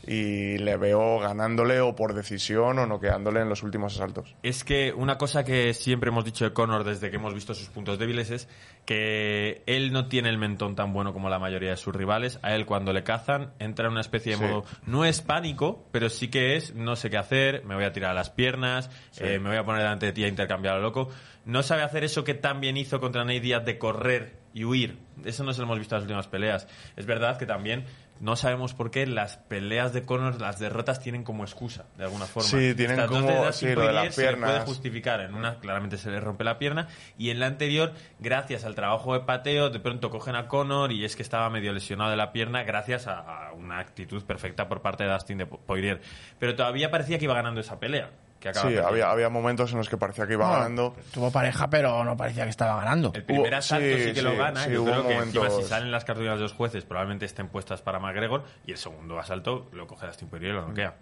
Y 0.08 0.58
le 0.58 0.78
veo 0.78 1.20
ganándole 1.20 1.80
o 1.80 1.96
por 1.96 2.14
decisión 2.14 2.80
o 2.80 2.86
noqueándole 2.86 3.42
en 3.42 3.50
los 3.50 3.64
últimos 3.64 3.96
asaltos. 3.96 4.36
Es 4.44 4.64
que 4.64 4.92
una 4.94 5.18
cosa 5.18 5.44
que 5.44 5.74
siempre 5.74 6.10
hemos 6.10 6.26
dicho 6.26 6.46
de 6.46 6.54
Conor 6.54 6.84
desde 6.84 7.10
que 7.10 7.18
hemos 7.18 7.34
visto 7.34 7.54
sus 7.54 7.70
puntos 7.70 8.00
débiles 8.00 8.32
es 8.32 8.48
que 8.86 9.62
él 9.68 9.92
no 9.94 10.08
tiene 10.08 10.30
el 10.30 10.38
mentón 10.38 10.76
tan 10.76 10.92
bueno 10.94 11.14
como 11.14 11.30
la 11.30 11.40
mayoría 11.40 11.70
de 11.72 11.78
sus 11.78 11.96
rivales. 11.96 12.40
A 12.42 12.56
él 12.56 12.66
cuando 12.66 12.94
le 12.94 13.04
cazan 13.04 13.54
entra 13.60 13.86
en 13.86 13.92
una 13.92 14.02
especie 14.02 14.32
de 14.34 14.38
Sí. 14.38 14.44
modo, 14.44 14.64
no 14.86 15.06
es 15.06 15.22
pánico, 15.22 15.88
pero 15.92 16.10
sí 16.10 16.30
que 16.30 16.56
es 16.56 16.76
no 16.76 16.96
sé 16.96 17.10
qué 17.10 17.18
hacer, 17.18 17.64
me 17.66 17.76
voy 17.76 17.84
a 17.84 17.92
tirar 17.92 18.12
a 18.12 18.14
las 18.14 18.30
piernas, 18.30 18.90
eh, 19.20 19.40
me 19.40 19.50
voy 19.50 19.58
a 19.58 19.64
poner 19.64 19.82
delante 19.82 20.08
de 20.08 20.14
ti 20.14 20.24
a 20.24 20.28
intercambiar 20.28 20.76
a 20.76 20.78
lo 20.78 20.84
loco. 20.84 21.10
No 21.46 21.64
sabe 21.64 21.82
hacer 21.82 22.04
eso 22.04 22.24
que 22.24 22.34
tan 22.34 22.62
bien 22.62 22.78
hizo 22.78 23.00
contra 23.00 23.24
Nate 23.24 23.40
Diaz 23.40 23.66
de 23.66 23.78
correr 23.78 24.40
y 24.54 24.64
huir. 24.64 24.98
Eso 25.26 25.44
no 25.44 25.54
se 25.54 25.60
lo 25.60 25.66
hemos 25.66 25.80
visto 25.80 25.96
en 25.96 26.02
las 26.02 26.04
últimas 26.04 26.28
peleas. 26.28 26.68
Es 26.96 27.06
verdad 27.06 27.38
que 27.38 27.46
también 27.46 27.86
no 28.20 28.36
sabemos 28.36 28.74
por 28.76 28.92
qué 28.92 29.08
las 29.08 29.38
peleas 29.38 29.94
de 29.94 30.04
Conor, 30.06 30.40
las 30.40 30.60
derrotas 30.60 31.00
tienen 31.00 31.24
como 31.24 31.44
excusa, 31.44 31.86
de 31.98 32.04
alguna 32.04 32.26
forma. 32.26 32.50
Sí, 32.50 32.76
tienen 32.76 32.92
Estas 33.00 33.10
dos 33.10 33.22
como- 33.22 33.32
de 33.32 33.46
Dustin 33.46 33.70
sí, 33.70 33.76
lo 33.76 33.82
de 33.88 33.94
las 33.94 34.14
se 34.16 34.36
puede 34.38 34.60
justificar. 34.62 35.22
En 35.22 35.34
una 35.34 35.60
claramente 35.60 35.98
se 35.98 36.12
le 36.12 36.20
rompe 36.20 36.44
la 36.44 36.60
pierna 36.60 36.88
y 37.18 37.30
en 37.32 37.40
la 37.40 37.48
anterior, 37.48 37.94
gracias 38.20 38.64
al 38.64 38.76
trabajo 38.76 39.14
de 39.14 39.22
pateo, 39.22 39.70
de 39.72 39.80
pronto 39.80 40.10
cogen 40.12 40.36
a 40.36 40.48
Conor 40.48 40.92
y 40.92 41.04
es 41.06 41.16
que 41.16 41.24
estaba 41.24 41.50
medio 41.50 41.74
lesionado 41.74 42.12
de 42.12 42.18
la 42.18 42.32
pierna 42.32 42.64
gracias 42.64 43.08
a, 43.08 43.48
a 43.48 43.54
una 43.54 43.80
actitud 43.80 44.24
perfecta 44.24 44.68
por 44.68 44.82
parte 44.82 45.04
de 45.04 45.12
Dustin 45.12 45.40
de 45.40 45.46
Poirier. 45.48 46.02
Pero 46.38 46.56
todavía 46.56 46.92
parecía 46.92 47.18
que 47.18 47.26
iba 47.26 47.34
ganando 47.34 47.62
esa 47.62 47.80
pelea. 47.80 48.12
Que 48.42 48.50
acaba 48.50 48.70
Sí, 48.70 48.76
había, 48.78 49.10
había 49.10 49.30
momentos 49.30 49.72
en 49.72 49.78
los 49.78 49.88
que 49.88 49.96
parecía 49.98 50.26
que 50.28 50.34
iba 50.34 50.50
ganando. 50.52 50.96
Tuvo 51.14 51.32
pareja, 51.32 51.70
pero 51.70 52.04
no 52.04 52.18
parecía 52.18 52.44
que 52.44 52.50
estaba 52.50 52.76
ganando. 52.78 53.12
El 53.14 53.24
primer 53.24 53.52
Hubo- 53.54 53.58
asalto 53.58 53.86
sí, 53.98 54.04
sí, 54.04 54.14
que 54.14 54.22
lo 54.24 54.32
sí, 54.32 54.36
gana. 54.38 54.64
sí, 54.66 54.72
Yo 54.74 54.84
creo 54.84 55.08
que 55.08 55.14
encima 55.16 55.50
si 55.52 55.62
salen 55.64 55.92
las 55.92 56.04
cartulinas 56.04 56.38
de 56.38 56.44
los 56.44 56.54
jueces 56.54 56.84
probablemente 56.84 57.26
estén 57.26 57.48
puestas 57.48 57.82
para 57.82 58.00
McGregor 58.00 58.44
y 58.66 58.72
el 58.72 58.78
segundo 58.78 59.18
asalto 59.20 59.70
lo 59.72 59.86
coge 59.88 60.08
Dustin 60.08 60.28
Poirier 60.28 60.52
y 60.52 60.56
lo 60.56 60.68
noquea. 60.68 60.96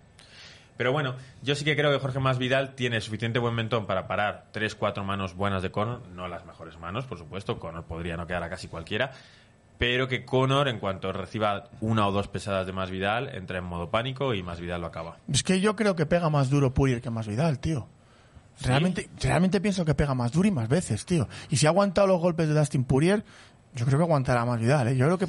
Pero 0.75 0.91
bueno, 0.93 1.15
yo 1.41 1.55
sí 1.55 1.65
que 1.65 1.75
creo 1.75 1.91
que 1.91 1.99
Jorge 1.99 2.19
Masvidal 2.19 2.75
tiene 2.75 3.01
suficiente 3.01 3.39
buen 3.39 3.53
mentón 3.53 3.85
para 3.85 4.07
parar 4.07 4.45
tres, 4.51 4.75
cuatro 4.75 5.03
manos 5.03 5.33
buenas 5.35 5.61
de 5.61 5.71
Conor, 5.71 6.07
no 6.09 6.27
las 6.29 6.45
mejores 6.45 6.77
manos, 6.77 7.05
por 7.05 7.17
supuesto, 7.17 7.59
Conor 7.59 7.83
podría 7.85 8.15
noquear 8.15 8.43
a 8.43 8.49
casi 8.49 8.67
cualquiera, 8.69 9.11
pero 9.79 10.09
que 10.09 10.25
Conor, 10.25 10.67
en 10.67 10.77
cuanto 10.77 11.11
reciba 11.13 11.69
una 11.79 12.05
o 12.05 12.11
dos 12.11 12.27
pesadas 12.27 12.67
de 12.67 12.73
Masvidal, 12.73 13.33
entra 13.33 13.57
en 13.57 13.63
modo 13.63 13.89
pánico 13.89 14.33
y 14.35 14.43
Masvidal 14.43 14.81
lo 14.81 14.87
acaba. 14.87 15.17
Es 15.31 15.41
que 15.41 15.61
yo 15.61 15.75
creo 15.77 15.95
que 15.95 16.05
pega 16.05 16.29
más 16.29 16.49
duro 16.49 16.73
Purier 16.73 17.01
que 17.01 17.09
Masvidal, 17.09 17.59
tío. 17.59 17.87
Realmente, 18.61 19.09
realmente 19.21 19.61
pienso 19.61 19.85
que 19.85 19.95
pega 19.95 20.13
más 20.13 20.33
duro 20.33 20.49
y 20.49 20.51
más 20.51 20.67
veces, 20.67 21.05
tío. 21.05 21.29
Y 21.49 21.55
si 21.55 21.65
ha 21.65 21.69
aguantado 21.69 22.07
los 22.07 22.19
golpes 22.19 22.49
de 22.49 22.53
Dustin 22.53 22.83
Poirier, 22.83 23.23
Yo 23.75 23.85
creo 23.85 23.99
que 23.99 24.03
aguantará 24.03 24.45
más 24.45 24.59
Vidal, 24.59 24.87
¿eh? 24.89 24.97
Yo 24.97 25.05
creo 25.05 25.17
que 25.19 25.27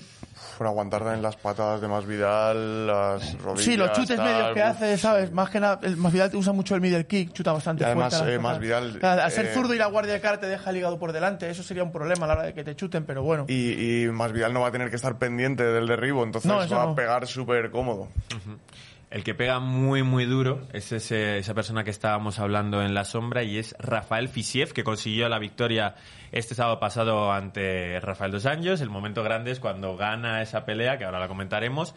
Por 0.58 0.66
aguantar 0.66 1.02
también 1.02 1.22
las 1.22 1.36
patadas 1.36 1.80
de 1.80 1.88
más 1.88 2.06
Vidal, 2.06 2.86
las 2.86 3.38
rodillas. 3.38 3.64
Sí, 3.64 3.76
los 3.76 3.92
chutes 3.92 4.16
tal, 4.16 4.26
medios 4.26 4.54
que 4.54 4.60
uf. 4.60 4.66
hace, 4.66 4.98
¿sabes? 4.98 5.30
Más 5.32 5.50
que 5.50 5.60
nada, 5.60 5.78
el 5.82 5.96
Masvidal 5.96 6.30
usa 6.34 6.52
mucho 6.52 6.74
el 6.74 6.80
middle 6.80 7.06
kick, 7.06 7.32
chuta 7.32 7.52
bastante 7.52 7.82
Y 7.82 7.86
además, 7.86 8.14
fuerte. 8.14 8.34
eh, 8.34 8.36
patadas. 8.38 8.54
Masvidal, 8.56 8.98
Claro, 8.98 9.22
Al 9.22 9.30
ser 9.30 9.46
eh, 9.46 9.54
zurdo 9.54 9.74
y 9.74 9.78
la 9.78 9.86
guardia 9.86 10.14
de 10.14 10.20
cara 10.20 10.40
te 10.40 10.46
deja 10.46 10.70
el 10.70 10.76
hígado 10.78 10.98
por 10.98 11.12
delante, 11.12 11.48
eso 11.50 11.62
sería 11.62 11.82
un 11.82 11.92
problema 11.92 12.24
a 12.24 12.28
la 12.28 12.34
hora 12.34 12.42
de 12.44 12.54
que 12.54 12.64
te 12.64 12.74
chuten, 12.74 13.04
pero 13.04 13.22
bueno. 13.22 13.44
Y, 13.48 14.04
y 14.04 14.08
más 14.08 14.32
Vidal 14.32 14.52
no 14.54 14.60
va 14.62 14.68
a 14.68 14.72
tener 14.72 14.88
que 14.90 14.96
estar 14.96 15.18
pendiente 15.18 15.62
del 15.62 15.86
derribo, 15.86 16.24
entonces 16.24 16.50
No, 16.50 16.56
va 16.58 16.66
no. 16.66 16.80
a 16.92 16.94
pegar 16.94 17.26
súper 17.26 17.70
cómodo. 17.70 18.08
El 19.10 19.24
que 19.24 19.34
pega 19.34 19.58
muy, 19.58 20.04
muy 20.04 20.24
duro 20.24 20.68
es 20.72 20.92
ese- 20.92 21.38
esa 21.38 21.52
persona 21.52 21.82
que 21.82 21.90
estábamos 21.90 22.38
hablando 22.38 22.80
en 22.80 22.94
la 22.94 23.04
sombra 23.04 23.42
y 23.42 23.58
es 23.58 23.74
Rafael 23.80 24.28
Fisiev, 24.28 24.72
que 24.72 24.84
consiguió 24.84 25.28
la 25.28 25.40
victoria 25.40 25.96
este 26.30 26.54
sábado 26.54 26.78
pasado 26.78 27.32
ante 27.32 27.98
Rafael 27.98 28.30
Dos 28.30 28.46
Anjos. 28.46 28.80
El 28.80 28.88
momento 28.88 29.24
grande 29.24 29.50
es 29.50 29.58
cuando 29.58 29.96
gana 29.96 30.42
esa 30.42 30.64
pelea, 30.64 30.96
que 30.96 31.04
ahora 31.04 31.18
la 31.18 31.26
comentaremos. 31.26 31.96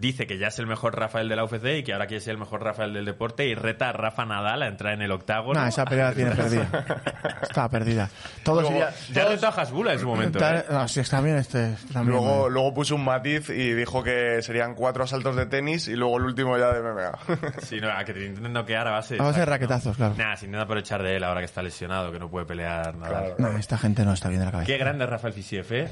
Dice 0.00 0.28
que 0.28 0.38
ya 0.38 0.46
es 0.46 0.58
el 0.60 0.66
mejor 0.68 0.96
Rafael 0.96 1.28
de 1.28 1.34
la 1.34 1.42
UFC 1.42 1.64
y 1.78 1.82
que 1.82 1.92
ahora 1.92 2.06
quiere 2.06 2.20
ser 2.20 2.30
el 2.32 2.38
mejor 2.38 2.62
Rafael 2.62 2.92
del 2.94 3.04
deporte 3.04 3.46
y 3.46 3.56
reta 3.56 3.88
a 3.88 3.92
Rafa 3.92 4.24
Nadal 4.24 4.62
a 4.62 4.68
entrar 4.68 4.94
en 4.94 5.02
el 5.02 5.10
octágono. 5.10 5.58
Nah, 5.58 5.66
esa 5.66 5.84
pelea 5.84 6.10
la 6.10 6.12
tiene 6.14 6.30
perdida. 6.36 6.68
Está 7.42 7.68
perdida. 7.68 8.08
Todo 8.44 8.60
Luego, 8.60 8.76
sería. 8.76 8.90
Ya 9.12 9.22
todos- 9.24 9.34
retó 9.34 9.46
a 9.48 9.50
Hasbula 9.62 9.92
en 9.94 9.98
su 9.98 10.06
momento. 10.06 10.38
¿eh? 10.40 10.64
No, 10.70 10.86
sí, 10.86 11.00
está 11.00 11.20
bien 11.20 11.36
este. 11.36 11.74
también, 11.92 12.16
Luego, 12.16 12.48
luego 12.48 12.72
puso 12.74 12.94
un 12.94 13.04
matiz 13.04 13.50
y 13.50 13.72
dijo 13.74 14.04
que 14.04 14.40
serían 14.42 14.74
cuatro 14.76 15.02
asaltos 15.02 15.34
de 15.34 15.46
tenis 15.46 15.88
y 15.88 15.96
luego 15.96 16.18
el 16.18 16.24
último 16.26 16.56
ya 16.56 16.72
de 16.72 16.80
MMA. 16.80 17.18
Sí, 17.62 17.80
no, 17.80 17.90
a 17.90 18.04
que 18.04 18.12
te 18.14 18.24
intenten 18.24 18.52
noquear 18.52 18.86
a 18.86 18.92
base 18.92 19.14
de... 19.16 19.20
A 19.20 19.24
base 19.24 19.40
de 19.40 19.46
saque, 19.46 19.50
¿no? 19.50 19.66
raquetazos, 19.66 19.96
claro. 19.96 20.14
Nah, 20.16 20.36
sin 20.36 20.52
nada 20.52 20.62
aprovechar 20.64 21.02
de 21.02 21.16
él 21.16 21.24
ahora 21.24 21.40
que 21.40 21.46
está 21.46 21.60
lesionado, 21.62 22.12
que 22.12 22.20
no 22.20 22.28
puede 22.30 22.46
pelear 22.46 22.94
nada. 22.94 23.08
Claro. 23.34 23.34
No, 23.38 23.58
esta 23.58 23.76
gente 23.76 24.04
no 24.04 24.12
está 24.12 24.28
bien 24.28 24.38
de 24.40 24.46
la 24.46 24.52
cabeza. 24.52 24.66
Qué 24.68 24.78
grande 24.78 25.04
es 25.04 25.10
Rafael 25.10 25.32
Fisiev, 25.34 25.66
¿eh? 25.72 25.88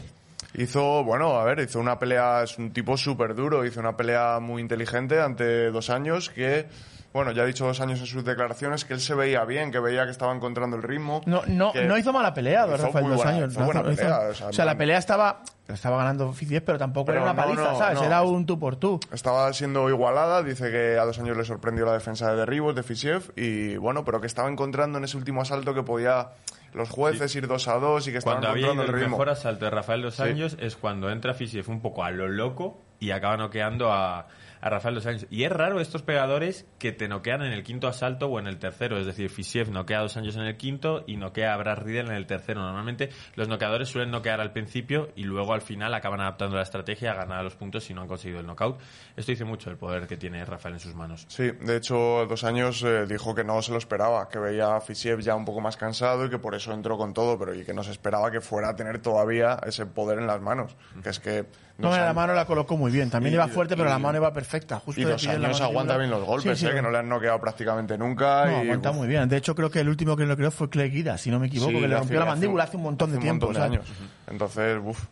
Hizo, 0.59 1.05
bueno, 1.05 1.39
a 1.39 1.45
ver, 1.45 1.61
hizo 1.61 1.79
una 1.79 1.99
pelea, 1.99 2.43
es 2.43 2.57
un 2.59 2.73
tipo 2.73 2.97
súper 2.97 3.35
duro, 3.35 3.65
hizo 3.67 3.79
una 3.81 3.97
pelea 3.97 4.39
muy 4.41 4.63
inteligente 4.63 5.21
ante 5.21 5.71
dos 5.71 5.91
años 5.91 6.31
que, 6.31 6.67
bueno, 7.13 7.33
ya 7.33 7.43
ha 7.43 7.47
dicho 7.47 7.67
dos 7.67 7.81
años 7.81 8.01
en 8.01 8.07
sus 8.07 8.25
declaraciones 8.25 8.87
que 8.87 8.95
él 8.95 9.01
se 9.01 9.15
veía 9.15 9.45
bien, 9.45 9.71
que 9.71 9.79
veía 9.81 10.07
que 10.07 10.13
estaba 10.13 10.35
encontrando 10.35 10.77
el 10.77 10.83
ritmo. 10.83 11.21
No, 11.27 11.43
no, 11.47 11.73
no 11.75 11.99
hizo 11.99 12.11
mala 12.11 12.33
pelea, 12.33 12.67
Hizo 12.67 12.77
Rafael, 12.87 13.07
dos 13.07 13.17
buena- 13.17 13.31
años. 13.33 13.51
hizo 13.53 13.61
No 13.61 13.67
buena 13.67 13.81
hizo- 13.83 13.97
pelea, 14.01 14.19
o 14.19 14.49
o 14.49 14.53
sea, 14.55 14.65
la 14.65 14.79
pelea 14.79 14.97
estaba, 14.99 15.43
estaba 15.69 15.99
ganando 15.99 16.33
Fizier, 16.33 16.65
pero 16.65 16.79
tampoco 16.79 17.07
Pero 17.07 17.19
era 17.23 17.33
una 17.33 17.35
no, 17.43 17.49
paliza, 17.49 17.73
no, 17.73 17.79
¿sabes? 17.79 18.01
Era 18.01 18.23
un 18.23 18.47
tú 18.47 18.59
por 18.59 18.77
tú. 18.77 18.99
Estaba 19.13 19.53
siendo 19.53 19.91
igualada, 19.91 20.43
dice 20.43 20.71
que 20.71 20.99
a 20.99 21.05
dos 21.05 21.19
años 21.19 21.37
le 21.37 21.45
sorprendió 21.45 21.85
la 21.85 21.93
defensa 21.93 22.31
de 22.31 22.37
derribos 22.39 22.75
de 22.75 22.83
Fisiev 22.83 23.31
y 23.37 23.77
bueno, 23.77 24.07
pero 24.07 24.23
que 24.23 24.27
estaba 24.27 24.49
encontrando 24.49 24.97
en 24.97 25.05
ese 25.05 25.19
último 25.19 25.43
asalto 25.43 25.75
que 25.75 25.83
podía 25.83 26.29
los 26.73 26.91
jueces 26.91 27.35
ir 27.37 27.47
dos 27.47 27.69
a 27.69 27.79
dos 27.79 28.07
y 28.07 28.13
que 28.13 28.19
estaban 28.19 28.41
Cuando 28.41 28.51
había 28.53 28.73
ido 28.73 28.83
el 28.83 28.89
ritmo. 28.89 29.11
mejor 29.11 29.31
asalto 29.31 29.65
de 29.65 29.71
Rafael 29.71 30.03
Dos 30.03 30.21
Años 30.21 30.57
es 30.61 30.77
cuando 30.77 31.11
entra 31.11 31.35
Fisiev 31.35 31.69
un 31.71 31.81
poco 31.81 32.05
a 32.05 32.11
lo 32.11 32.29
loco 32.29 32.83
y 33.01 33.11
acaba 33.11 33.37
noqueando 33.37 33.93
a, 33.93 34.29
a 34.61 34.71
Rafael 34.71 34.95
Dos 34.95 35.07
Años. 35.07 35.27
Y 35.31 35.45
es 35.45 35.53
raro 35.53 35.81
estos 35.81 36.03
pegadores 36.03 36.67
que 36.79 36.93
te 36.93 37.09
noquean 37.09 37.43
en 37.43 37.53
el 37.53 37.63
quinto 37.63 37.89
asalto 37.89 38.27
o 38.27 38.39
en 38.39 38.47
el 38.47 38.59
tercero. 38.59 38.99
Es 38.99 39.07
decir, 39.07 39.31
Fisiev 39.31 39.71
noquea 39.71 39.99
a 39.99 40.03
Dos 40.03 40.17
Años 40.17 40.37
en 40.37 40.43
el 40.43 40.57
quinto 40.57 41.05
y 41.07 41.17
noquea 41.17 41.55
a 41.55 41.57
Brad 41.57 41.79
Riddle 41.79 42.11
en 42.11 42.17
el 42.17 42.27
tercero. 42.27 42.61
Normalmente 42.61 43.11
los 43.35 43.49
noqueadores 43.49 43.89
suelen 43.89 44.11
noquear 44.11 44.41
al 44.41 44.53
principio 44.53 45.11
y 45.17 45.25
luego 45.25 45.53
al 45.53 45.63
final 45.63 45.95
acaban 45.95 46.21
adaptando 46.21 46.57
la 46.57 46.63
estrategia 46.63 47.13
a 47.13 47.15
ganar 47.15 47.45
los 47.45 47.55
puntos 47.57 47.85
si 47.85 47.95
no 47.95 48.03
han 48.03 48.09
conseguido 48.09 48.41
el 48.41 48.47
knockout. 48.47 48.81
Esto 49.17 49.33
dice 49.33 49.45
mucho 49.45 49.71
el 49.71 49.77
poder 49.77 50.07
que 50.07 50.17
tiene 50.17 50.45
Rafael 50.45 50.75
en 50.75 50.81
sus 50.81 50.95
manos. 50.95 51.27
Sí, 51.29 51.51
de 51.51 51.77
hecho, 51.77 52.27
dos 52.29 52.45
años 52.45 52.83
eh, 52.83 53.07
dijo 53.07 53.35
que 53.35 53.45
no 53.45 53.61
se 53.63 53.73
lo 53.73 53.79
esperaba, 53.79 54.29
que 54.29 54.39
veía 54.39 54.77
a 54.77 54.81
Fisiev 54.81 55.21
ya 55.21 55.35
un 55.35 55.45
poco 55.45 55.61
más 55.61 55.77
cansado 55.77 56.27
y 56.27 56.31
que 56.31 56.39
por 56.39 56.55
eso 56.55 56.73
entró 56.73 56.97
con 56.97 57.13
todo, 57.15 57.39
pero 57.39 57.55
y 57.55 57.65
que 57.65 57.75
no 57.75 57.83
se 57.83 57.91
esperaba 57.91 58.31
que 58.31 58.41
fuera 58.41 58.71
a 58.71 58.77
tener 58.77 59.01
todavía 59.01 59.59
ese 59.67 59.87
poder 59.87 60.19
en 60.19 60.27
las 60.27 60.41
manos. 60.41 60.77
Que 61.03 61.11
es 61.11 61.21
que. 61.21 61.47
No, 61.79 61.89
dos 61.91 61.99
la 61.99 62.13
mano 62.15 62.33
la 62.33 62.47
colocó 62.47 62.77
muy 62.77 62.91
bien. 62.91 63.11
También 63.11 63.35
Y- 63.35 63.37
iba 63.37 63.49
fuerte, 63.49 63.77
pero 63.77 63.89
y- 63.89 63.93
la 63.93 63.99
mano 63.99 64.17
iba 64.19 64.33
perfecta. 64.33 64.79
Justo 64.79 65.01
Y 65.01 65.05
en 65.05 65.11
la 65.43 65.49
años 65.49 65.61
aguanta 65.61 65.97
bien 65.99 66.11
los 66.11 66.25
golpes, 66.25 66.59
Sí, 66.59 66.65
sí, 66.67 66.71
eh, 66.71 66.75
que 66.75 66.81
no 66.83 66.91
le 66.91 66.99
han 66.99 67.09
noqueado 67.09 67.39
prácticamente 67.41 67.99
nunca. 67.99 68.47
No, 68.47 68.53
y, 68.53 68.67
aguanta 68.67 68.93
muy 68.93 69.07
bien. 69.09 69.29
De 69.29 69.37
hecho, 69.37 69.55
creo 69.55 69.71
que 69.71 69.81
el 69.81 69.89
último 69.89 70.17
que 70.17 70.25
lo 70.25 70.37
creó 70.37 70.51
fue 70.51 70.71
Clay 70.71 70.89
Guida, 70.91 71.19
si 71.19 71.31
no 71.31 71.39
me 71.39 71.49
equivoco, 71.49 71.73
sí, 71.73 71.81
que 71.81 71.89
le 71.89 71.95
hace- 71.95 72.01
rompió 72.01 72.21
la 72.21 72.27
mandíbula 72.27 72.65
hace 72.65 72.77
un 72.79 72.83
montón 72.85 73.11
de 73.11 73.17
hace 73.19 73.23
tiempo. 73.25 73.47
Un 73.49 73.53
montón 73.53 73.71
de 73.71 73.77
años. 73.79 73.89
Entonces, 74.27 74.81
uff. 74.83 75.05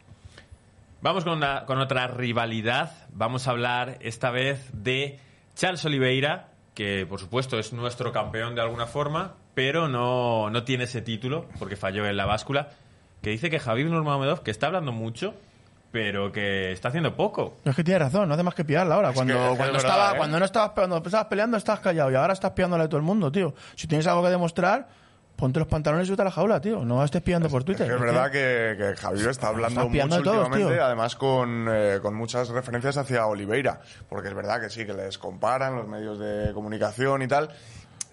Vamos 1.03 1.25
con, 1.25 1.35
una- 1.35 1.65
con 1.67 1.79
otra 1.81 2.07
rivalidad. 2.07 2.93
Vamos 3.13 3.47
a 3.47 3.51
hablar 3.51 3.99
esta 4.01 4.31
vez 4.31 4.71
de 4.73 5.19
Charles 5.55 5.85
Oliveira, 5.85 6.49
que 6.75 7.05
por 7.07 7.21
supuesto 7.21 7.59
es 7.59 7.73
nuestro 7.75 8.11
campeón 8.11 8.55
de 8.55 8.63
alguna 8.63 8.87
forma, 8.87 9.35
pero 9.55 9.87
no, 9.89 10.49
no 10.51 10.65
tiene 10.65 10.85
ese 10.85 11.03
título 11.03 11.47
porque 11.59 11.77
falló 11.77 12.07
en 12.07 12.17
la 12.17 12.25
báscula. 12.25 12.71
Que 13.23 13.31
dice 13.31 13.51
que 13.51 13.61
Javib 13.61 13.89
Nurmagomedov, 13.89 14.43
que 14.43 14.51
está 14.51 14.67
hablando 14.69 14.93
mucho, 14.93 15.35
pero 15.95 16.33
que 16.33 16.73
está 16.73 16.89
haciendo 16.89 17.15
poco. 17.15 17.55
No, 17.65 17.71
es 17.71 17.77
que 17.77 17.85
tiene 17.85 18.01
razón, 18.01 18.27
no 18.29 18.35
hace 18.35 18.43
más 18.43 18.53
que 18.57 18.65
pillarla 18.65 18.97
ahora. 18.97 19.13
Cuando, 19.13 19.33
que- 19.33 19.39
es 19.45 19.51
que 19.53 19.57
cuando, 19.57 19.77
es 19.77 19.83
verdad, 19.85 19.91
estaba, 19.97 20.13
¿eh? 20.13 20.19
cuando 20.19 20.39
no 20.41 20.45
estabas, 20.45 20.71
cuando 20.75 20.97
estabas 20.99 21.27
peleando, 21.29 21.57
estabas 21.57 21.81
callado 21.81 22.11
y 22.11 22.17
ahora 22.17 22.33
estás 22.33 22.51
pillándole 22.51 22.83
a 22.83 22.89
todo 22.89 22.97
el 22.97 23.05
mundo, 23.05 23.31
tío. 23.31 23.55
Si 23.77 23.87
tienes 23.87 24.05
algo 24.09 24.25
que 24.25 24.31
demostrar, 24.31 24.89
ponte 25.37 25.61
los 25.61 25.69
pantalones 25.69 26.09
y 26.09 26.11
vete 26.11 26.23
a 26.23 26.25
la 26.25 26.31
jaula, 26.33 26.61
tío. 26.61 26.85
No 26.85 27.05
estés 27.05 27.23
pillando 27.23 27.49
por 27.49 27.63
Twitter. 27.63 27.87
Es 27.87 27.91
que 27.91 27.95
es 27.95 28.01
Es 28.01 28.07
verdad 28.13 28.31
que- 28.33 28.95
Javier 29.01 29.29
está 29.31 29.49
hablando 29.49 29.89
mucho 29.89 30.09
todos, 30.09 30.19
últimamente, 30.19 30.75
tío. 30.75 30.85
además 30.85 31.15
con, 31.15 31.69
eh, 31.71 31.99
con 32.03 32.15
muchas 32.17 32.49
referencias 32.49 32.97
hacia 32.97 33.27
Oliveira, 33.27 33.79
porque 34.09 34.27
es 34.31 34.35
verdad 34.35 34.61
que 34.61 34.71
sí, 34.71 34.85
que 34.85 34.95
les 34.95 35.17
comparan 35.17 35.77
los 35.77 35.87
medios 35.87 36.19
de 36.19 36.53
comunicación 36.53 37.23
y 37.23 37.29
tal, 37.29 37.51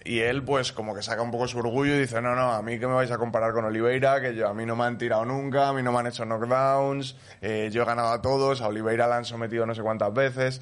y 0.04 0.20
él 0.20 0.42
pues 0.42 0.72
como 0.72 0.94
que 0.94 1.02
saca 1.02 1.22
un 1.22 1.30
poco 1.30 1.48
su 1.48 1.58
orgullo 1.58 1.94
y 1.94 2.00
dice, 2.00 2.20
no, 2.20 2.34
no, 2.34 2.52
a 2.52 2.62
mí 2.62 2.78
que 2.78 2.86
me 2.86 2.94
vais 2.94 3.10
a 3.10 3.18
comparar 3.18 3.52
con 3.52 3.64
Oliveira, 3.64 4.20
que 4.20 4.34
yo, 4.34 4.48
a 4.48 4.54
mí 4.54 4.66
no 4.66 4.76
me 4.76 4.84
han 4.84 4.98
tirado 4.98 5.24
nunca, 5.24 5.68
a 5.68 5.72
mí 5.72 5.82
no 5.82 5.92
me 5.92 5.98
han 5.98 6.06
hecho 6.06 6.24
knockdowns, 6.24 7.16
eh, 7.40 7.70
yo 7.72 7.82
he 7.82 7.84
ganado 7.84 8.10
a 8.10 8.22
todos, 8.22 8.60
a 8.60 8.68
Oliveira 8.68 9.06
la 9.06 9.16
han 9.16 9.24
sometido 9.24 9.66
no 9.66 9.74
sé 9.74 9.82
cuántas 9.82 10.12
veces, 10.12 10.60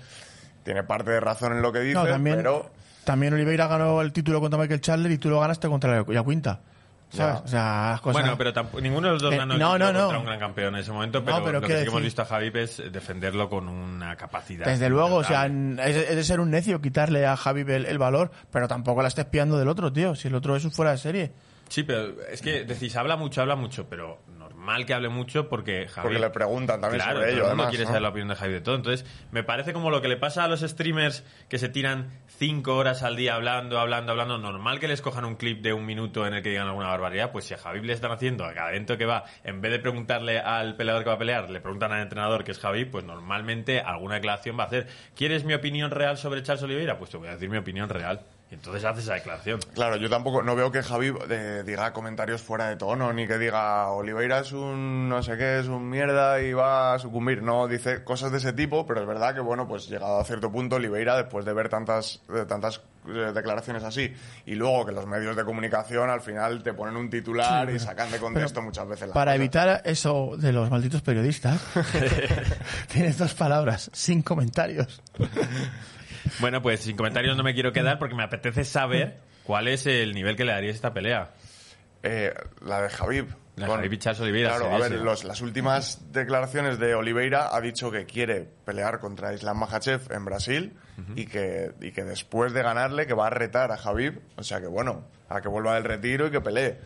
tiene 0.63 0.83
parte 0.83 1.11
de 1.11 1.21
razón 1.21 1.53
en 1.53 1.63
lo 1.63 1.73
que 1.73 1.81
dice, 1.81 1.95
No, 1.95 2.07
también, 2.07 2.37
pero... 2.37 2.71
también 3.05 3.35
Oliveira 3.35 3.67
ganó 3.67 4.01
el 4.03 4.13
título 4.13 4.41
contra 4.41 4.59
Michael 4.59 4.81
Chandler 4.81 5.13
y 5.13 5.19
tú 5.19 5.31
lo 5.31 5.41
ganaste 5.41 5.69
contra 5.69 6.05
Yacuinta. 6.07 6.61
¿Sabes? 7.11 7.37
Ya. 7.41 7.43
O 7.45 7.49
sea, 7.49 7.91
las 7.91 8.01
cosas... 8.01 8.23
Bueno, 8.23 8.39
pero 8.39 8.53
tampoco- 8.53 8.81
ninguno 8.81 9.09
de 9.09 9.13
los 9.15 9.23
dos 9.23 9.35
Eh, 9.35 9.37
ganó 9.37 9.59
no, 9.59 9.79
no, 9.79 9.93
no. 9.93 10.01
contra 10.01 10.19
un 10.21 10.27
gran 10.27 10.39
campeón 10.39 10.75
en 10.77 10.81
ese 10.81 10.93
momento, 10.93 11.25
pero, 11.25 11.39
pero 11.45 11.53
lo 11.55 11.61
que 11.61 11.67
quiero 11.67 11.81
sí 11.81 11.85
que 11.87 11.91
hemos 11.91 12.03
visto 12.03 12.23
a 12.23 12.25
Javib 12.25 12.57
es 12.57 12.83
defenderlo 12.93 13.49
con 13.51 13.69
una 13.69 14.17
capacidad. 14.17 14.65
Desde 14.67 14.89
luego, 14.89 15.17
o 15.17 15.25
sea, 15.25 15.47
es, 15.47 15.97
es 15.97 16.17
de 16.17 16.25
ser 16.25 16.39
un 16.41 16.51
necio 16.51 16.81
quitarle 16.81 17.27
a 17.27 17.37
Javi 17.37 17.63
el, 17.63 17.87
el 17.87 17.99
valor, 17.99 18.31
pero 18.53 18.69
tampoco 18.69 19.03
la 19.03 19.09
estés 19.09 19.25
piando 19.25 19.59
del 19.59 19.69
otro, 19.69 19.93
tío. 19.93 20.15
Si 20.15 20.29
el 20.29 20.35
otro 20.35 20.55
es 20.57 20.65
un 20.65 20.71
fuera 20.71 20.93
de 20.93 20.99
serie. 20.99 21.33
Sí, 21.69 21.83
pero 21.85 22.15
es 22.31 22.43
que 22.43 22.65
decís, 22.65 22.97
habla 22.97 23.17
mucho, 23.17 23.41
habla 23.43 23.55
mucho, 23.57 23.87
pero 23.89 24.19
normal 24.61 24.85
que 24.85 24.93
hable 24.93 25.09
mucho 25.09 25.49
porque 25.49 25.89
Javi... 25.89 26.05
Porque 26.05 26.19
le 26.19 26.31
preguntan 26.31 26.81
también 26.81 27.03
claro, 27.03 27.21
sobre 27.21 27.33
todo 27.33 27.37
ello, 27.37 27.45
el 27.45 27.49
mundo 27.49 27.63
además, 27.63 27.71
quiere 27.71 27.85
¿no? 27.85 27.89
saber 27.89 28.03
la 28.03 28.09
opinión 28.11 28.29
de 28.29 28.35
Javi 28.37 28.53
de 28.53 28.61
todo. 28.61 28.75
Entonces, 28.75 29.07
me 29.31 29.43
parece 29.43 29.73
como 29.73 29.91
lo 29.91 30.03
que 30.03 30.09
le 30.09 30.17
pasa 30.19 30.45
a 30.45 30.49
los 30.49 30.61
streamers 30.61 31.25
que 31.49 31.59
se 31.59 31.71
tiran 31.71 32.11
cinco 32.27 32.77
horas 32.77 33.03
al 33.03 33.17
día 33.17 33.35
hablando, 33.35 33.79
hablando, 33.79 34.13
hablando. 34.13 34.37
Normal 34.37 34.79
que 34.79 34.87
les 34.87 35.01
cojan 35.01 35.25
un 35.25 35.37
clip 35.37 35.63
de 35.63 35.73
un 35.73 35.87
minuto 35.87 36.27
en 36.27 36.35
el 36.35 36.43
que 36.43 36.51
digan 36.51 36.69
alguna 36.69 36.89
barbaridad. 36.89 37.33
Pues 37.33 37.47
si 37.47 37.55
a 37.55 37.59
Javi 37.59 37.81
le 37.81 37.95
están 37.95 38.13
haciendo 38.13 38.45
a 38.45 38.53
cada 38.53 38.71
evento 38.71 38.99
que 38.99 39.07
va, 39.07 39.25
en 39.45 39.63
vez 39.63 39.73
de 39.73 39.79
preguntarle 39.79 40.39
al 40.39 40.77
peleador 40.77 41.05
que 41.05 41.09
va 41.09 41.17
a 41.17 41.19
pelear, 41.19 41.51
le 41.51 41.61
preguntan 41.61 41.93
al 41.93 42.03
entrenador 42.03 42.45
que 42.45 42.53
es 42.53 42.59
Javi, 42.59 42.85
pues 42.85 43.05
normalmente 43.05 43.81
alguna 43.81 44.17
declaración 44.17 44.59
va 44.59 44.65
a 44.65 44.67
hacer. 44.67 44.87
¿Quieres 45.17 45.45
mi 45.45 45.55
opinión 45.55 45.91
real 45.91 46.19
sobre 46.19 46.43
Charles 46.43 46.63
Oliveira? 46.65 46.99
Pues 46.99 47.11
te 47.11 47.17
voy 47.17 47.29
a 47.29 47.33
decir 47.33 47.49
mi 47.49 47.57
opinión 47.57 47.89
real. 47.89 48.21
Y 48.51 48.55
entonces 48.55 48.85
haces 48.85 49.05
esa 49.05 49.15
declaración. 49.15 49.61
Claro, 49.75 49.95
yo 49.95 50.11
tampoco, 50.11 50.43
no 50.43 50.57
veo 50.57 50.73
que 50.73 50.83
Javi 50.83 51.15
eh, 51.31 51.63
diga 51.65 51.93
comentarios 51.93 52.43
fuera 52.43 52.69
de 52.69 52.75
tono, 52.75 53.13
ni 53.13 53.25
que 53.29 53.39
diga 53.39 53.89
Oliveira 53.91 54.41
es 54.41 54.51
un 54.51 55.09
no 55.09 55.23
sé 55.23 55.37
qué, 55.37 55.61
es 55.61 55.69
un 55.69 55.89
mierda 55.89 56.41
y 56.43 56.53
va 56.53 56.95
a 56.95 56.99
sucumbir. 56.99 57.43
No, 57.45 57.69
dice 57.69 58.03
cosas 58.03 58.33
de 58.33 58.39
ese 58.39 58.53
tipo, 58.53 58.85
pero 58.87 59.03
es 59.03 59.07
verdad 59.07 59.35
que, 59.35 59.41
bueno, 59.41 59.69
pues 59.69 59.89
llegado 59.89 60.19
a 60.19 60.25
cierto 60.25 60.51
punto, 60.51 60.77
Oliveira, 60.77 61.17
después 61.17 61.45
de 61.45 61.53
ver 61.53 61.69
tantas, 61.69 62.23
de 62.29 62.45
tantas 62.45 62.81
eh, 63.07 63.31
declaraciones 63.33 63.85
así, 63.85 64.13
y 64.47 64.57
luego 64.57 64.85
que 64.85 64.91
los 64.91 65.07
medios 65.07 65.37
de 65.37 65.45
comunicación 65.45 66.11
al 66.11 66.21
final 66.21 66.65
te 66.65 66.75
ponen 66.75 66.97
un 66.97 67.09
titular 67.09 67.71
y 67.71 67.79
sacan 67.79 68.11
de 68.11 68.19
contexto 68.21 68.61
muchas 68.63 68.89
veces 68.89 69.09
las 69.09 69.15
Para 69.15 69.31
cosas. 69.31 69.37
evitar 69.37 69.83
eso 69.85 70.33
de 70.37 70.53
los 70.53 70.69
malditos 70.71 71.03
periodistas, 71.03 71.61
tienes 72.93 73.17
dos 73.17 73.33
palabras, 73.35 73.91
sin 73.95 74.23
comentarios. 74.23 75.01
Bueno, 76.39 76.63
pues 76.63 76.81
sin 76.81 76.97
comentarios 76.97 77.37
no 77.37 77.43
me 77.43 77.55
quiero 77.55 77.73
quedar 77.73 77.99
porque 77.99 78.15
me 78.15 78.23
apetece 78.23 78.65
saber 78.65 79.19
cuál 79.45 79.69
es 79.69 79.87
el 79.87 80.15
nivel 80.15 80.37
que 80.37 80.45
le 80.45 80.53
daría 80.53 80.71
esta 80.71 80.93
pelea. 80.93 81.31
Eh, 82.03 82.33
la 82.65 82.81
de 82.83 82.89
Javib. 82.91 83.27
La 83.57 83.67
de 83.67 83.73
Javib 83.79 83.93
y 83.93 83.99
Charles 83.99 84.21
Oliveira, 84.23 84.51
Claro, 84.57 84.75
a 84.75 84.79
ver, 84.79 84.93
los- 85.05 85.25
las 85.25 85.41
últimas 85.43 86.13
declaraciones 86.13 86.79
de 86.79 86.95
Oliveira 86.95 87.55
ha 87.55 87.61
dicho 87.61 87.91
que 87.91 88.07
quiere 88.07 88.47
pelear 88.65 89.01
contra 89.01 89.35
Islam 89.35 89.59
Makhachev 89.59 90.11
en 90.13 90.25
Brasil 90.25 90.73
y, 91.17 91.27
que, 91.27 91.73
y 91.81 91.93
que 91.93 92.05
después 92.05 92.53
de 92.53 92.63
ganarle 92.63 93.07
que 93.07 93.15
va 93.15 93.27
a 93.27 93.31
retar 93.31 93.71
a 93.73 93.77
Javib, 93.77 94.21
o 94.37 94.43
sea 94.43 94.61
que 94.61 94.67
bueno, 94.67 95.05
a 95.29 95.41
que 95.41 95.49
vuelva 95.49 95.75
del 95.75 95.85
retiro 95.85 96.27
y 96.27 96.31
que 96.31 96.41
pelee. 96.41 96.79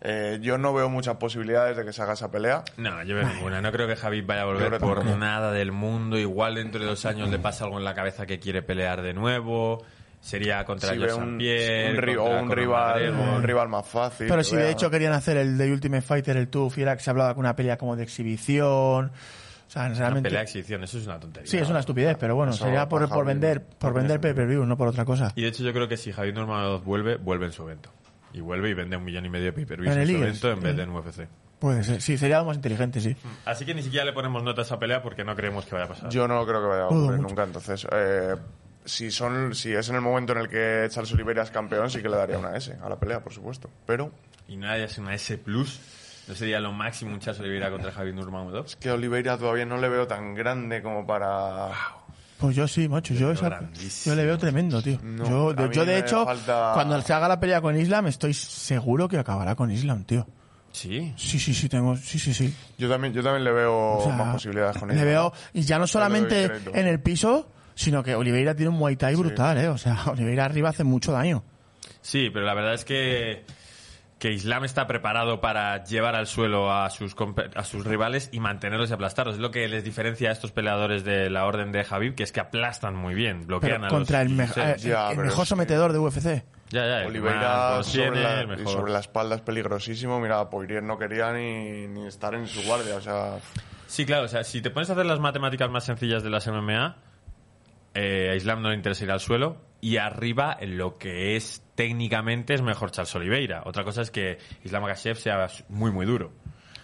Eh, 0.00 0.38
yo 0.40 0.58
no 0.58 0.72
veo 0.72 0.88
muchas 0.88 1.16
posibilidades 1.16 1.76
de 1.76 1.84
que 1.84 1.92
se 1.92 2.02
haga 2.02 2.12
esa 2.12 2.30
pelea. 2.30 2.62
No, 2.76 3.02
yo 3.02 3.16
veo 3.16 3.28
ninguna. 3.28 3.60
No 3.60 3.72
creo 3.72 3.86
que 3.88 3.96
Javi 3.96 4.20
vaya 4.20 4.42
a 4.42 4.44
volver 4.44 4.78
por 4.78 4.98
tampoco. 4.98 5.16
nada 5.18 5.50
del 5.52 5.72
mundo. 5.72 6.16
Igual 6.18 6.54
dentro 6.54 6.80
de 6.80 6.86
dos 6.86 7.04
años 7.04 7.28
le 7.30 7.38
pasa 7.38 7.64
algo 7.64 7.78
en 7.78 7.84
la 7.84 7.94
cabeza 7.94 8.24
que 8.26 8.38
quiere 8.38 8.62
pelear 8.62 9.02
de 9.02 9.12
nuevo. 9.14 9.84
sería 10.20 10.64
contra 10.64 10.92
Si 10.94 10.98
un. 10.98 11.38
Pierre, 11.38 12.16
un 12.18 12.26
contra 12.38 12.54
rival, 12.56 13.10
un 13.10 13.42
rival 13.42 13.68
más 13.68 13.86
fácil. 13.86 14.26
Pero 14.28 14.42
si 14.44 14.56
de 14.56 14.70
hecho 14.70 14.90
querían 14.90 15.12
hacer 15.12 15.36
el 15.36 15.58
de 15.58 15.72
Ultimate 15.72 16.02
Fighter, 16.02 16.36
el 16.36 16.48
TUF, 16.48 16.78
y 16.78 16.82
era 16.82 16.96
que 16.96 17.02
se 17.02 17.10
hablaba 17.10 17.34
de 17.34 17.40
una 17.40 17.54
pelea 17.56 17.76
como 17.76 17.96
de 17.96 18.02
exhibición. 18.04 19.10
O 19.66 19.70
sea, 19.70 19.84
Una 19.84 19.94
realmente. 19.96 20.28
pelea 20.30 20.40
de 20.40 20.44
exhibición, 20.44 20.82
eso 20.84 20.96
es 20.96 21.06
una 21.06 21.20
tontería. 21.20 21.50
Sí, 21.50 21.58
es 21.58 21.68
una 21.68 21.80
estupidez, 21.80 22.16
pero 22.18 22.34
bueno, 22.34 22.52
Eso 22.52 22.64
sería 22.64 22.88
por, 22.88 23.06
por 23.08 23.26
vender, 23.26 23.62
por 23.62 23.92
vender 23.92 24.18
pay-per-view, 24.18 24.64
no 24.64 24.78
por 24.78 24.88
otra 24.88 25.04
cosa. 25.04 25.32
Y 25.36 25.42
de 25.42 25.48
hecho 25.48 25.62
yo 25.62 25.74
creo 25.74 25.86
que 25.88 25.98
si 25.98 26.10
Javier 26.10 26.34
Nurmagomedov 26.34 26.82
vuelve, 26.84 27.16
vuelve 27.16 27.46
en 27.46 27.52
su 27.52 27.64
evento. 27.64 27.90
Y 28.32 28.40
vuelve 28.40 28.70
y 28.70 28.74
vende 28.74 28.96
un 28.96 29.04
millón 29.04 29.24
y 29.26 29.30
medio 29.30 29.46
de 29.46 29.52
pay-per-views 29.52 29.96
En 29.96 30.02
en, 30.02 30.08
el 30.08 30.16
evento 30.22 30.50
en 30.50 30.60
vez 30.60 30.76
de 30.76 30.82
en 30.82 30.90
UFC. 30.90 31.28
Puede 31.58 31.82
ser, 31.82 32.00
sí, 32.00 32.16
sería 32.16 32.38
lo 32.38 32.44
más 32.44 32.56
inteligente, 32.56 33.00
sí. 33.00 33.16
Así 33.44 33.64
que 33.64 33.74
ni 33.74 33.82
siquiera 33.82 34.04
le 34.04 34.12
ponemos 34.12 34.42
nota 34.44 34.60
a 34.60 34.64
esa 34.64 34.78
pelea 34.78 35.02
porque 35.02 35.24
no 35.24 35.34
creemos 35.34 35.64
que 35.64 35.74
vaya 35.74 35.86
a 35.86 35.88
pasar. 35.88 36.10
Yo 36.10 36.28
no 36.28 36.46
creo 36.46 36.60
que 36.60 36.68
vaya 36.68 36.82
a 36.82 36.86
ocurrir 36.86 37.20
nunca. 37.20 37.42
Entonces, 37.42 37.86
eh, 37.90 38.36
si, 38.84 39.10
son, 39.10 39.54
si 39.54 39.72
es 39.72 39.88
en 39.88 39.96
el 39.96 40.00
momento 40.00 40.32
en 40.34 40.38
el 40.38 40.48
que 40.48 40.86
Charles 40.88 41.12
Oliveira 41.12 41.42
es 41.42 41.50
campeón, 41.50 41.90
sí 41.90 42.00
que 42.00 42.08
le 42.08 42.16
daría 42.16 42.38
una 42.38 42.56
S 42.56 42.76
a 42.80 42.88
la 42.88 42.96
pelea, 42.96 43.20
por 43.20 43.32
supuesto. 43.32 43.68
Pero 43.86 44.12
Y 44.46 44.56
nadie 44.56 44.84
es 44.84 44.98
una 44.98 45.14
S+. 45.14 45.38
No 45.46 46.34
sería 46.34 46.60
lo 46.60 46.72
máximo 46.72 47.12
un 47.12 47.20
Charles 47.20 47.40
Oliveira 47.40 47.70
contra 47.70 47.90
Javier 47.90 48.14
Nurmagomedov. 48.14 48.66
es 48.66 48.76
que 48.76 48.90
Oliveira 48.90 49.36
todavía 49.36 49.64
no 49.64 49.78
le 49.78 49.88
veo 49.88 50.06
tan 50.06 50.34
grande 50.34 50.82
como 50.82 51.06
para... 51.06 51.70
Pues 52.38 52.54
yo 52.54 52.68
sí, 52.68 52.88
macho, 52.88 53.14
yo, 53.14 53.32
esa- 53.32 53.60
yo 54.04 54.14
le 54.14 54.24
veo 54.24 54.38
tremendo, 54.38 54.80
tío. 54.80 54.98
No, 55.02 55.24
yo, 55.26 55.52
de, 55.54 55.74
yo, 55.74 55.84
hecho, 55.96 56.24
falta- 56.24 56.70
cuando 56.74 57.00
se 57.02 57.12
haga 57.12 57.26
la 57.28 57.40
pelea 57.40 57.60
con 57.60 57.76
Islam, 57.78 58.06
estoy 58.06 58.32
seguro 58.32 59.08
que 59.08 59.18
acabará 59.18 59.56
con 59.56 59.70
Islam, 59.72 60.04
tío. 60.04 60.26
Sí. 60.70 61.12
Sí, 61.16 61.40
sí, 61.40 61.52
sí, 61.52 61.68
tengo, 61.68 61.96
sí, 61.96 62.18
sí, 62.18 62.32
sí. 62.32 62.54
Yo 62.76 62.88
también, 62.88 63.12
yo 63.12 63.22
también 63.22 63.42
le 63.42 63.50
veo 63.52 63.96
O 63.96 64.04
sea, 64.04 64.14
más 64.14 64.34
posibilidades 64.34 64.76
con 64.78 64.90
él. 64.90 64.96
Le 64.96 65.04
veo, 65.04 65.32
y 65.52 65.62
ya 65.62 65.78
no 65.78 65.86
solamente 65.88 66.44
en 66.74 66.86
el 66.86 67.00
piso, 67.00 67.50
sino 67.74 68.04
que 68.04 68.14
Oliveira 68.14 68.54
tiene 68.54 68.70
un 68.70 68.76
Muay 68.76 68.94
Thai 68.96 69.16
brutal, 69.16 69.58
eh. 69.58 69.68
O 69.68 69.78
sea, 69.78 70.04
Oliveira 70.06 70.44
arriba 70.44 70.68
hace 70.68 70.84
mucho 70.84 71.10
daño. 71.10 71.42
Sí, 72.00 72.30
pero 72.32 72.44
la 72.46 72.54
verdad 72.54 72.74
es 72.74 72.84
que, 72.84 73.44
que 74.18 74.32
Islam 74.32 74.64
está 74.64 74.86
preparado 74.88 75.40
para 75.40 75.84
llevar 75.84 76.16
al 76.16 76.26
suelo 76.26 76.72
a 76.72 76.90
sus, 76.90 77.14
compe- 77.16 77.50
a 77.54 77.62
sus 77.64 77.84
rivales 77.86 78.30
y 78.32 78.40
mantenerlos 78.40 78.90
y 78.90 78.92
aplastarlos. 78.92 79.36
Es 79.36 79.40
lo 79.40 79.50
que 79.52 79.68
les 79.68 79.84
diferencia 79.84 80.30
a 80.30 80.32
estos 80.32 80.50
peleadores 80.50 81.04
de 81.04 81.30
la 81.30 81.44
orden 81.46 81.70
de 81.70 81.84
Javib, 81.84 82.14
que 82.16 82.24
es 82.24 82.32
que 82.32 82.40
aplastan 82.40 82.96
muy 82.96 83.14
bien, 83.14 83.46
bloquean 83.46 83.74
Pero 83.82 83.86
a 83.86 83.88
contra 83.90 84.24
los 84.24 84.30
el, 84.32 84.36
me- 84.36 84.44
16. 84.46 84.84
eh, 84.84 84.88
Ya, 84.88 85.10
el 85.10 85.16
pero 85.16 85.28
mejor 85.28 85.46
sometedor 85.46 85.92
de 85.92 85.98
UFC. 86.00 86.44
Ya, 86.70 86.84
ya, 87.00 87.06
Oliveira 87.06 87.76
más 87.76 87.86
sobre 87.86 88.02
tiene, 88.10 88.22
la, 88.22 88.42
y 88.42 88.46
mejor. 88.48 88.72
sobre 88.72 88.92
la 88.92 88.98
espalda 88.98 89.36
es 89.36 89.40
peligrosísimo. 89.40 90.18
Mira, 90.20 90.50
Poirier 90.50 90.82
no 90.82 90.98
quería 90.98 91.32
ni, 91.32 91.86
ni 91.86 92.06
estar 92.06 92.34
en 92.34 92.46
su 92.48 92.62
guardia. 92.64 92.96
O 92.96 93.00
sea, 93.00 93.36
Sí, 93.86 94.04
claro, 94.04 94.24
o 94.24 94.28
sea, 94.28 94.44
si 94.44 94.60
te 94.60 94.68
pones 94.70 94.90
a 94.90 94.92
hacer 94.92 95.06
las 95.06 95.18
matemáticas 95.18 95.70
más 95.70 95.84
sencillas 95.84 96.22
de 96.22 96.28
las 96.28 96.46
MMA, 96.46 96.96
eh, 98.00 98.30
a 98.30 98.34
Islam 98.36 98.62
no 98.62 98.68
le 98.70 98.74
interesa 98.76 99.04
ir 99.04 99.10
al 99.10 99.20
suelo 99.20 99.56
y 99.80 99.96
arriba 99.96 100.56
en 100.60 100.76
lo 100.78 100.98
que 100.98 101.36
es 101.36 101.62
técnicamente 101.74 102.54
es 102.54 102.62
mejor 102.62 102.90
Charles 102.90 103.14
Oliveira. 103.14 103.62
Otra 103.64 103.84
cosa 103.84 104.02
es 104.02 104.10
que 104.10 104.38
Islam 104.64 104.82
Makhachev 104.82 105.16
sea 105.16 105.46
muy, 105.68 105.90
muy 105.92 106.04
duro. 106.06 106.32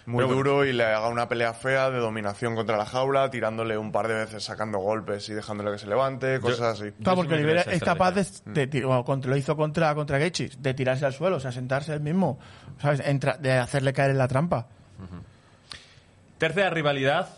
muy 0.05 0.23
bueno. 0.23 0.33
duro 0.37 0.65
y 0.65 0.71
le 0.71 0.83
haga 0.85 1.09
una 1.09 1.27
pelea 1.27 1.53
fea 1.53 1.89
de 1.89 1.99
dominación 1.99 2.55
contra 2.55 2.77
la 2.77 2.85
jaula, 2.85 3.29
tirándole 3.29 3.77
un 3.77 3.91
par 3.91 4.07
de 4.07 4.13
veces, 4.13 4.43
sacando 4.43 4.77
golpes 4.79 5.27
y 5.29 5.33
dejándole 5.33 5.71
que 5.71 5.77
se 5.79 5.87
levante, 5.87 6.39
cosas 6.39 6.79
así. 6.79 6.91
Claro, 7.03 7.21
sí 7.23 7.27
porque 7.27 7.51
esa 7.59 7.71
es 7.71 7.83
capaz 7.83 8.11
de, 8.11 8.21
estrategia. 8.21 8.53
de 8.53 8.67
tir- 8.71 8.85
bueno, 8.85 9.03
contra- 9.03 9.29
lo 9.31 9.37
hizo 9.37 9.55
contra, 9.57 9.93
contra 9.95 10.17
Gaethje, 10.17 10.49
de 10.57 10.73
tirarse 10.73 11.05
al 11.05 11.13
suelo, 11.13 11.37
o 11.37 11.39
sea, 11.39 11.51
sentarse 11.51 11.93
él 11.93 11.99
mismo, 12.01 12.39
¿sabes? 12.81 13.01
Entra- 13.05 13.37
de 13.37 13.53
hacerle 13.53 13.91
caer 13.93 14.11
en 14.11 14.17
la 14.19 14.27
trampa. 14.27 14.67
Tercera 16.37 16.69
rivalidad. 16.69 17.29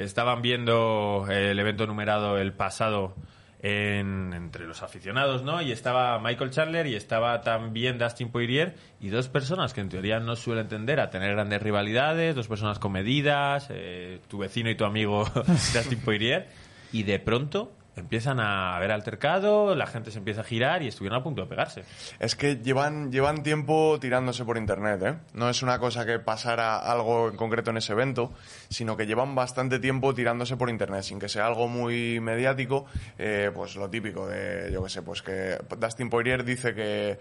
Estaban 0.00 0.42
viendo 0.42 1.26
el 1.30 1.58
evento 1.58 1.86
numerado 1.86 2.38
el 2.38 2.52
pasado 2.52 3.14
en- 3.62 4.32
entre 4.32 4.66
los 4.66 4.82
aficionados, 4.82 5.42
¿no? 5.42 5.60
Y 5.60 5.70
estaba 5.72 6.18
Michael 6.18 6.50
Chandler 6.50 6.86
y 6.86 6.94
estaba 6.94 7.42
también 7.42 7.98
Dustin 7.98 8.30
Poirier 8.30 8.74
y 9.00 9.10
dos 9.10 9.28
personas 9.28 9.74
que 9.74 9.82
en 9.82 9.90
teoría 9.90 10.18
no 10.18 10.34
suelen 10.36 10.68
tender 10.68 10.98
a 11.00 11.10
tener 11.10 11.32
grandes 11.34 11.60
rivalidades, 11.62 12.34
dos 12.34 12.48
personas 12.48 12.78
comedidas, 12.78 13.68
eh, 13.70 14.20
tu 14.28 14.38
vecino 14.38 14.70
y 14.70 14.74
tu 14.76 14.84
amigo 14.86 15.24
Dustin 15.46 16.00
Poirier, 16.00 16.48
y 16.92 17.02
de 17.02 17.18
pronto 17.18 17.70
empiezan 18.00 18.40
a 18.40 18.76
haber 18.76 18.92
altercado, 18.92 19.74
la 19.74 19.86
gente 19.86 20.10
se 20.10 20.18
empieza 20.18 20.40
a 20.42 20.44
girar 20.44 20.82
y 20.82 20.88
estuvieron 20.88 21.20
a 21.20 21.22
punto 21.22 21.42
de 21.42 21.48
pegarse. 21.48 21.84
Es 22.18 22.34
que 22.34 22.56
llevan, 22.56 23.10
llevan 23.12 23.42
tiempo 23.42 23.98
tirándose 24.00 24.44
por 24.44 24.56
internet, 24.56 25.02
¿eh? 25.02 25.16
No 25.34 25.48
es 25.48 25.62
una 25.62 25.78
cosa 25.78 26.04
que 26.04 26.18
pasara 26.18 26.78
algo 26.78 27.28
en 27.28 27.36
concreto 27.36 27.70
en 27.70 27.78
ese 27.78 27.92
evento, 27.92 28.32
sino 28.68 28.96
que 28.96 29.06
llevan 29.06 29.34
bastante 29.34 29.78
tiempo 29.78 30.14
tirándose 30.14 30.56
por 30.56 30.70
internet, 30.70 31.02
sin 31.02 31.18
que 31.18 31.28
sea 31.28 31.46
algo 31.46 31.68
muy 31.68 32.20
mediático, 32.20 32.86
eh, 33.18 33.50
pues 33.54 33.76
lo 33.76 33.88
típico 33.88 34.26
de, 34.26 34.70
yo 34.72 34.82
qué 34.82 34.90
sé, 34.90 35.02
pues 35.02 35.22
que 35.22 35.58
Dustin 35.78 36.10
Poirier 36.10 36.44
dice 36.44 36.74
que, 36.74 37.18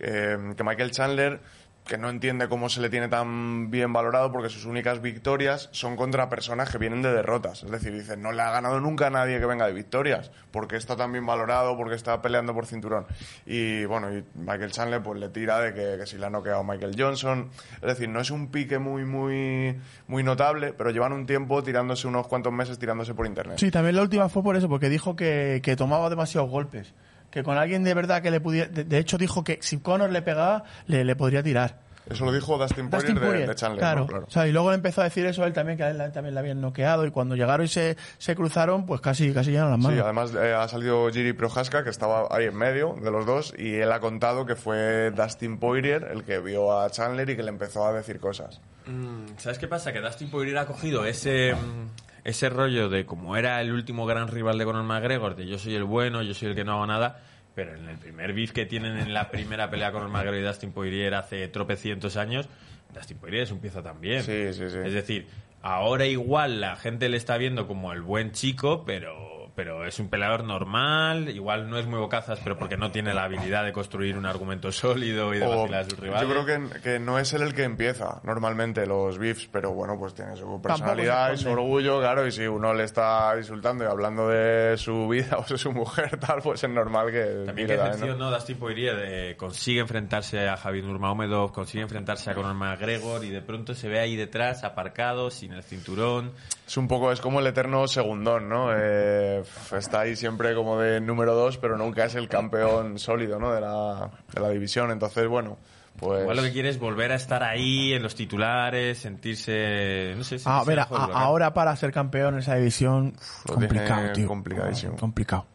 eh, 0.00 0.54
que 0.56 0.64
Michael 0.64 0.90
Chandler 0.90 1.40
que 1.86 1.98
no 1.98 2.08
entiende 2.10 2.48
cómo 2.48 2.68
se 2.68 2.80
le 2.80 2.90
tiene 2.90 3.08
tan 3.08 3.70
bien 3.70 3.92
valorado 3.92 4.30
porque 4.30 4.48
sus 4.48 4.66
únicas 4.66 5.02
victorias 5.02 5.68
son 5.72 5.96
contra 5.96 6.28
personas 6.28 6.70
que 6.70 6.78
vienen 6.78 7.02
de 7.02 7.12
derrotas. 7.12 7.64
Es 7.64 7.70
decir, 7.70 7.92
dice, 7.92 8.16
no 8.16 8.30
le 8.32 8.42
ha 8.42 8.50
ganado 8.50 8.80
nunca 8.80 9.08
a 9.08 9.10
nadie 9.10 9.40
que 9.40 9.46
venga 9.46 9.66
de 9.66 9.72
victorias, 9.72 10.30
porque 10.52 10.76
está 10.76 10.96
tan 10.96 11.10
bien 11.10 11.26
valorado, 11.26 11.76
porque 11.76 11.96
está 11.96 12.22
peleando 12.22 12.54
por 12.54 12.66
cinturón. 12.66 13.06
Y 13.46 13.84
bueno, 13.84 14.16
y 14.16 14.24
Michael 14.34 14.70
Chandler 14.70 15.02
pues 15.02 15.18
le 15.18 15.28
tira 15.30 15.60
de 15.60 15.74
que, 15.74 16.06
si 16.06 16.18
le 16.18 16.26
ha 16.26 16.30
noqueado 16.30 16.62
Michael 16.62 16.94
Johnson. 16.96 17.50
Es 17.74 17.88
decir, 17.88 18.08
no 18.08 18.20
es 18.20 18.30
un 18.30 18.48
pique 18.48 18.78
muy, 18.78 19.04
muy, 19.04 19.76
muy 20.06 20.22
notable, 20.22 20.72
pero 20.72 20.90
llevan 20.90 21.12
un 21.12 21.26
tiempo 21.26 21.62
tirándose 21.62 22.06
unos 22.06 22.28
cuantos 22.28 22.52
meses 22.52 22.78
tirándose 22.78 23.12
por 23.14 23.26
internet. 23.26 23.58
Sí, 23.58 23.70
también 23.70 23.96
la 23.96 24.02
última 24.02 24.28
fue 24.28 24.42
por 24.42 24.56
eso, 24.56 24.68
porque 24.68 24.88
dijo 24.88 25.16
que 25.16 25.74
tomaba 25.76 26.08
demasiados 26.08 26.48
golpes. 26.48 26.94
Que 27.32 27.42
con 27.42 27.58
alguien 27.58 27.82
de 27.82 27.94
verdad 27.94 28.22
que 28.22 28.30
le 28.30 28.40
pudiera. 28.40 28.68
De, 28.68 28.84
de 28.84 28.98
hecho, 28.98 29.18
dijo 29.18 29.42
que 29.42 29.58
si 29.62 29.78
Conor 29.78 30.10
le 30.10 30.22
pegaba, 30.22 30.62
le, 30.86 31.04
le 31.04 31.16
podría 31.16 31.42
tirar. 31.42 31.80
Eso 32.10 32.24
lo 32.24 32.32
dijo 32.32 32.58
Dustin 32.58 32.90
Poirier, 32.90 33.12
Dustin 33.12 33.14
de- 33.14 33.20
Poirier, 33.26 33.48
de, 33.48 33.54
Chandler, 33.54 33.78
claro. 33.78 34.00
¿no? 34.00 34.06
Claro. 34.08 34.24
O 34.26 34.30
sea, 34.30 34.46
y 34.48 34.52
luego 34.52 34.70
le 34.70 34.74
empezó 34.74 35.00
a 35.02 35.04
decir 35.04 35.24
eso 35.24 35.44
a 35.44 35.46
él 35.46 35.52
también, 35.52 35.78
que 35.78 35.84
a 35.84 35.90
él 35.90 36.12
también 36.12 36.34
le 36.34 36.40
habían 36.40 36.60
noqueado. 36.60 37.06
Y 37.06 37.12
cuando 37.12 37.36
llegaron 37.36 37.64
y 37.64 37.68
se, 37.68 37.96
se 38.18 38.34
cruzaron, 38.34 38.84
pues 38.86 39.00
casi, 39.00 39.32
casi 39.32 39.52
llegaron 39.52 39.70
las 39.70 39.80
Sí, 39.80 39.86
manos. 39.86 40.04
además 40.04 40.34
eh, 40.34 40.52
ha 40.52 40.66
salido 40.66 41.08
Giri 41.12 41.32
Prohaska, 41.32 41.84
que 41.84 41.90
estaba 41.90 42.26
ahí 42.32 42.46
en 42.46 42.56
medio 42.56 42.96
de 43.00 43.10
los 43.12 43.24
dos, 43.24 43.54
y 43.56 43.76
él 43.76 43.92
ha 43.92 44.00
contado 44.00 44.44
que 44.46 44.56
fue 44.56 45.12
Dustin 45.12 45.58
Poirier 45.58 46.08
el 46.12 46.24
que 46.24 46.40
vio 46.40 46.76
a 46.78 46.90
Chandler 46.90 47.30
y 47.30 47.36
que 47.36 47.44
le 47.44 47.50
empezó 47.50 47.86
a 47.86 47.92
decir 47.92 48.18
cosas. 48.18 48.60
Mm, 48.86 49.38
¿Sabes 49.38 49.58
qué 49.60 49.68
pasa? 49.68 49.92
Que 49.92 50.00
Dustin 50.00 50.28
Poirier 50.28 50.58
ha 50.58 50.66
cogido 50.66 51.04
ese, 51.06 51.54
mm, 51.54 52.11
ese 52.24 52.48
rollo 52.48 52.88
de 52.88 53.04
como 53.04 53.36
era 53.36 53.60
el 53.60 53.72
último 53.72 54.06
gran 54.06 54.28
rival 54.28 54.58
de 54.58 54.64
Conor 54.64 54.84
McGregor, 54.84 55.36
de 55.36 55.46
yo 55.46 55.58
soy 55.58 55.74
el 55.74 55.84
bueno, 55.84 56.22
yo 56.22 56.34
soy 56.34 56.48
el 56.48 56.54
que 56.54 56.64
no 56.64 56.72
hago 56.72 56.86
nada, 56.86 57.22
pero 57.54 57.74
en 57.74 57.88
el 57.88 57.96
primer 57.98 58.32
beef 58.32 58.52
que 58.52 58.66
tienen 58.66 58.96
en 58.98 59.12
la 59.12 59.30
primera 59.30 59.70
pelea 59.70 59.92
Conor 59.92 60.08
McGregor 60.08 60.38
y 60.38 60.42
Dustin 60.42 60.72
Poirier 60.72 61.14
hace 61.14 61.48
tropecientos 61.48 62.16
años, 62.16 62.48
Dustin 62.94 63.18
Poirier 63.18 63.42
es 63.44 63.50
un 63.50 63.58
pieza 63.58 63.82
también. 63.82 64.22
Sí, 64.22 64.52
sí, 64.52 64.70
sí. 64.70 64.78
Es 64.84 64.92
decir, 64.92 65.26
ahora 65.62 66.06
igual 66.06 66.60
la 66.60 66.76
gente 66.76 67.08
le 67.08 67.16
está 67.16 67.36
viendo 67.38 67.66
como 67.66 67.92
el 67.92 68.02
buen 68.02 68.32
chico, 68.32 68.84
pero 68.84 69.41
pero 69.54 69.86
es 69.86 69.98
un 69.98 70.08
peleador 70.08 70.44
normal, 70.44 71.28
igual 71.28 71.68
no 71.68 71.78
es 71.78 71.86
muy 71.86 71.98
bocazas, 71.98 72.40
pero 72.42 72.56
porque 72.58 72.76
no 72.76 72.90
tiene 72.90 73.12
la 73.14 73.24
habilidad 73.24 73.64
de 73.64 73.72
construir 73.72 74.16
un 74.16 74.26
argumento 74.26 74.72
sólido 74.72 75.34
y 75.34 75.38
de 75.38 75.46
O- 75.46 75.50
vacilar 75.62 75.80
a 75.82 75.84
sus 75.84 75.98
rivales. 75.98 76.28
yo 76.28 76.42
creo 76.42 76.46
que, 76.70 76.80
que 76.80 76.98
no 76.98 77.18
es 77.18 77.32
él 77.32 77.42
el 77.42 77.54
que 77.54 77.64
empieza 77.64 78.20
normalmente 78.24 78.86
los 78.86 79.18
beefs, 79.18 79.48
pero 79.52 79.72
bueno, 79.72 79.98
pues 79.98 80.14
tiene 80.14 80.36
su 80.36 80.60
personalidad 80.62 81.32
y 81.32 81.36
su 81.36 81.50
orgullo, 81.50 82.00
claro, 82.00 82.26
y 82.26 82.32
si 82.32 82.46
uno 82.46 82.72
le 82.74 82.84
está 82.84 83.34
insultando 83.36 83.84
y 83.84 83.86
hablando 83.86 84.28
de 84.28 84.76
su 84.76 85.08
vida 85.08 85.36
o 85.38 85.44
de 85.44 85.58
su 85.58 85.72
mujer, 85.72 86.18
tal, 86.18 86.40
pues 86.42 86.62
es 86.64 86.70
normal 86.70 87.10
que... 87.10 87.44
También 87.46 87.68
que 87.68 87.74
excepción, 87.74 88.18
¿no? 88.18 88.30
Dustin 88.30 88.56
Poirier 88.58 88.96
eh, 89.04 89.36
consigue 89.36 89.80
enfrentarse 89.80 90.48
a 90.48 90.56
Javier 90.56 90.84
Nurmagomedov, 90.84 91.52
consigue 91.52 91.82
enfrentarse 91.82 92.30
a 92.30 92.34
Conor 92.34 92.54
McGregor 92.54 93.24
y 93.24 93.30
de 93.30 93.42
pronto 93.42 93.74
se 93.74 93.88
ve 93.88 94.00
ahí 94.00 94.16
detrás, 94.16 94.64
aparcado, 94.64 95.30
sin 95.30 95.52
el 95.52 95.62
cinturón. 95.62 96.32
Es 96.66 96.76
un 96.76 96.88
poco, 96.88 97.12
es 97.12 97.20
como 97.20 97.40
el 97.40 97.46
eterno 97.46 97.86
segundón, 97.86 98.48
¿no? 98.48 98.70
Eh, 98.74 99.41
está 99.76 100.00
ahí 100.00 100.16
siempre 100.16 100.54
como 100.54 100.78
de 100.78 101.00
número 101.00 101.34
dos, 101.34 101.58
pero 101.58 101.76
nunca 101.76 102.04
es 102.04 102.14
el 102.14 102.28
campeón 102.28 102.98
sólido, 102.98 103.38
¿no? 103.38 103.52
De 103.52 103.60
la, 103.60 104.10
de 104.34 104.40
la 104.40 104.48
división. 104.50 104.90
Entonces, 104.90 105.26
bueno, 105.28 105.58
pues... 105.98 106.22
Igual 106.22 106.36
lo 106.38 106.42
que 106.42 106.52
quiere 106.52 106.68
es 106.68 106.78
volver 106.78 107.12
a 107.12 107.16
estar 107.16 107.42
ahí 107.42 107.92
en 107.92 108.02
los 108.02 108.14
titulares, 108.14 108.98
sentirse... 108.98 110.14
No 110.16 110.24
sé, 110.24 110.36
Ah, 110.44 110.62
sentirse 110.64 110.66
ver, 110.68 110.78
a- 110.80 110.82
mejor, 110.84 111.08
¿no? 111.08 111.16
ahora 111.16 111.54
para 111.54 111.74
ser 111.76 111.92
campeón 111.92 112.34
en 112.34 112.40
esa 112.40 112.54
división, 112.56 113.14
Lo 113.48 113.54
complicado, 113.54 114.12
tío. 114.12 114.26
complicadísimo. 114.28 114.96
Complicado. 114.96 115.46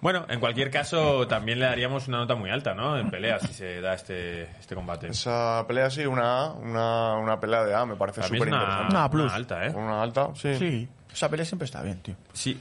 Bueno, 0.00 0.26
en 0.28 0.40
cualquier 0.40 0.70
caso, 0.70 1.26
también 1.26 1.58
le 1.58 1.64
daríamos 1.64 2.06
una 2.06 2.18
nota 2.18 2.34
muy 2.34 2.50
alta, 2.50 2.74
¿no? 2.74 2.98
En 2.98 3.10
pelea, 3.10 3.38
si 3.40 3.52
se 3.54 3.80
da 3.80 3.94
este, 3.94 4.42
este 4.42 4.74
combate. 4.74 5.08
Esa 5.08 5.64
pelea 5.66 5.88
sí, 5.90 6.04
una 6.04 6.44
A, 6.44 6.52
una, 6.52 7.14
una 7.14 7.40
pelea 7.40 7.64
de 7.64 7.74
A, 7.74 7.86
me 7.86 7.96
parece 7.96 8.22
súper 8.22 8.42
una, 8.48 8.56
interesante. 8.58 8.94
Una 8.94 9.10
plus. 9.10 9.24
una 9.26 9.34
alta, 9.34 9.66
¿eh? 9.66 9.70
Una 9.74 10.02
alta, 10.02 10.28
sí. 10.34 10.54
Sí, 10.56 10.88
esa 11.12 11.28
pelea 11.30 11.46
siempre 11.46 11.64
está 11.64 11.82
bien, 11.82 11.98
tío. 12.02 12.14
Sí. 12.34 12.60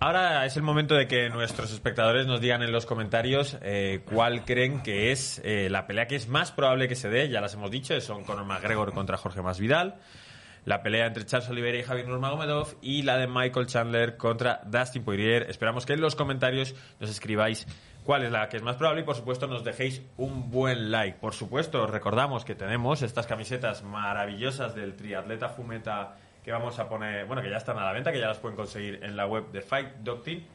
Ahora 0.00 0.46
es 0.46 0.56
el 0.56 0.62
momento 0.62 0.94
de 0.94 1.06
que 1.06 1.28
nuestros 1.28 1.70
espectadores 1.72 2.26
nos 2.26 2.40
digan 2.40 2.62
en 2.62 2.72
los 2.72 2.86
comentarios 2.86 3.58
eh, 3.60 4.00
cuál 4.10 4.44
creen 4.44 4.82
que 4.82 5.12
es 5.12 5.40
eh, 5.44 5.68
la 5.70 5.86
pelea 5.86 6.06
que 6.06 6.16
es 6.16 6.28
más 6.28 6.50
probable 6.50 6.88
que 6.88 6.94
se 6.94 7.10
dé. 7.10 7.28
Ya 7.28 7.40
las 7.40 7.54
hemos 7.54 7.70
dicho, 7.70 8.00
son 8.00 8.24
Conor 8.24 8.46
McGregor 8.46 8.94
contra 8.94 9.18
Jorge 9.18 9.42
Masvidal. 9.42 9.96
la 10.64 10.82
pelea 10.82 11.06
entre 11.06 11.26
Charles 11.26 11.50
Oliveira 11.50 11.78
y 11.78 11.82
Javier 11.82 12.08
Nurmagomedov 12.08 12.76
y 12.80 13.02
la 13.02 13.18
de 13.18 13.26
Michael 13.26 13.66
Chandler 13.66 14.16
contra 14.16 14.62
Dustin 14.64 15.04
Poirier. 15.04 15.50
Esperamos 15.50 15.84
que 15.84 15.92
en 15.92 16.00
los 16.00 16.16
comentarios 16.16 16.74
nos 16.98 17.10
escribáis 17.10 17.66
cuál 18.02 18.22
es 18.24 18.32
la 18.32 18.48
que 18.48 18.56
es 18.56 18.62
más 18.62 18.76
probable 18.76 19.02
y 19.02 19.04
por 19.04 19.16
supuesto 19.16 19.46
nos 19.46 19.62
dejéis 19.62 20.00
un 20.16 20.50
buen 20.50 20.90
like. 20.90 21.18
Por 21.18 21.34
supuesto, 21.34 21.82
os 21.82 21.90
recordamos 21.90 22.46
que 22.46 22.54
tenemos 22.54 23.02
estas 23.02 23.26
camisetas 23.26 23.82
maravillosas 23.82 24.74
del 24.74 24.96
triatleta 24.96 25.50
Fumeta 25.50 26.16
que 26.46 26.52
vamos 26.52 26.78
a 26.78 26.88
poner, 26.88 27.26
bueno, 27.26 27.42
que 27.42 27.50
ya 27.50 27.56
están 27.56 27.76
a 27.76 27.84
la 27.84 27.92
venta, 27.92 28.12
que 28.12 28.20
ya 28.20 28.28
las 28.28 28.38
pueden 28.38 28.54
conseguir 28.56 29.00
en 29.02 29.16
la 29.16 29.26
web 29.26 29.50
de 29.50 29.62
Fight 29.62 29.96
Doctrine. 29.96 30.46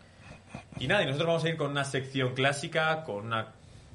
Y 0.79 0.87
nada, 0.87 1.03
y 1.03 1.05
nosotros 1.05 1.27
vamos 1.27 1.43
a 1.43 1.49
ir 1.49 1.57
con 1.57 1.69
una 1.69 1.83
sección 1.83 2.33
clásica, 2.33 3.03
con 3.03 3.25
una 3.25 3.47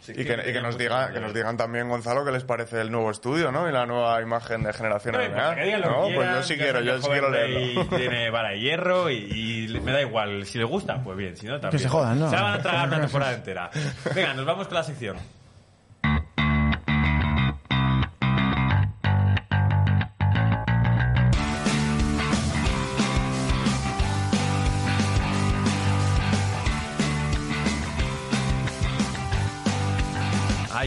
y 0.09 0.25
que, 0.27 0.35
y 0.35 0.53
que 0.53 0.61
nos 0.61 0.77
diga, 0.77 1.11
que 1.11 1.21
nos 1.21 1.33
digan 1.33 1.57
también, 1.57 1.89
Gonzalo, 1.89 2.23
qué 2.23 2.33
les 2.33 2.45
parece 2.45 2.83
el 2.83 2.93
nuevo 2.93 3.11
estudio, 3.11 3.51
¿no? 3.51 3.67
Y 3.67 3.73
la 3.73 3.87
nueva 3.87 4.21
imagen 4.21 4.63
de 4.63 4.75
Generación 4.75 5.15
No, 5.15 5.21
que 5.55 5.79
lo 5.79 5.91
No, 5.91 6.09
que 6.09 6.15
pues 6.15 6.27
quieran, 6.27 6.35
yo 6.35 6.43
sí 6.43 6.57
quiero, 6.59 6.81
yo 6.83 6.97
que 6.97 7.03
sí 7.03 7.09
quiero 7.09 7.31
leerlo. 7.31 7.87
Play 7.87 7.89
Tiene 7.99 8.31
vara 8.31 8.51
de 8.51 8.61
hierro 8.61 9.11
y, 9.11 9.67
y 9.75 9.81
me 9.81 9.93
da 9.93 10.03
igual. 10.03 10.45
Si 10.45 10.59
les 10.59 10.69
gusta, 10.69 11.03
pues 11.03 11.17
bien. 11.17 11.35
Si 11.35 11.47
no, 11.47 11.59
también. 11.59 11.81
se 11.81 11.89
jodan, 11.89 12.21
¿no? 12.21 12.29
Se 12.29 12.37
la 12.37 12.43
van 12.43 12.61
a 12.61 12.63
tragar 12.63 12.89
una 12.89 13.01
temporada 13.01 13.33
entera. 13.33 13.71
Venga, 14.15 14.35
nos 14.35 14.45
vamos 14.45 14.69
con 14.69 14.75
la 14.75 14.85
sección. 14.85 15.17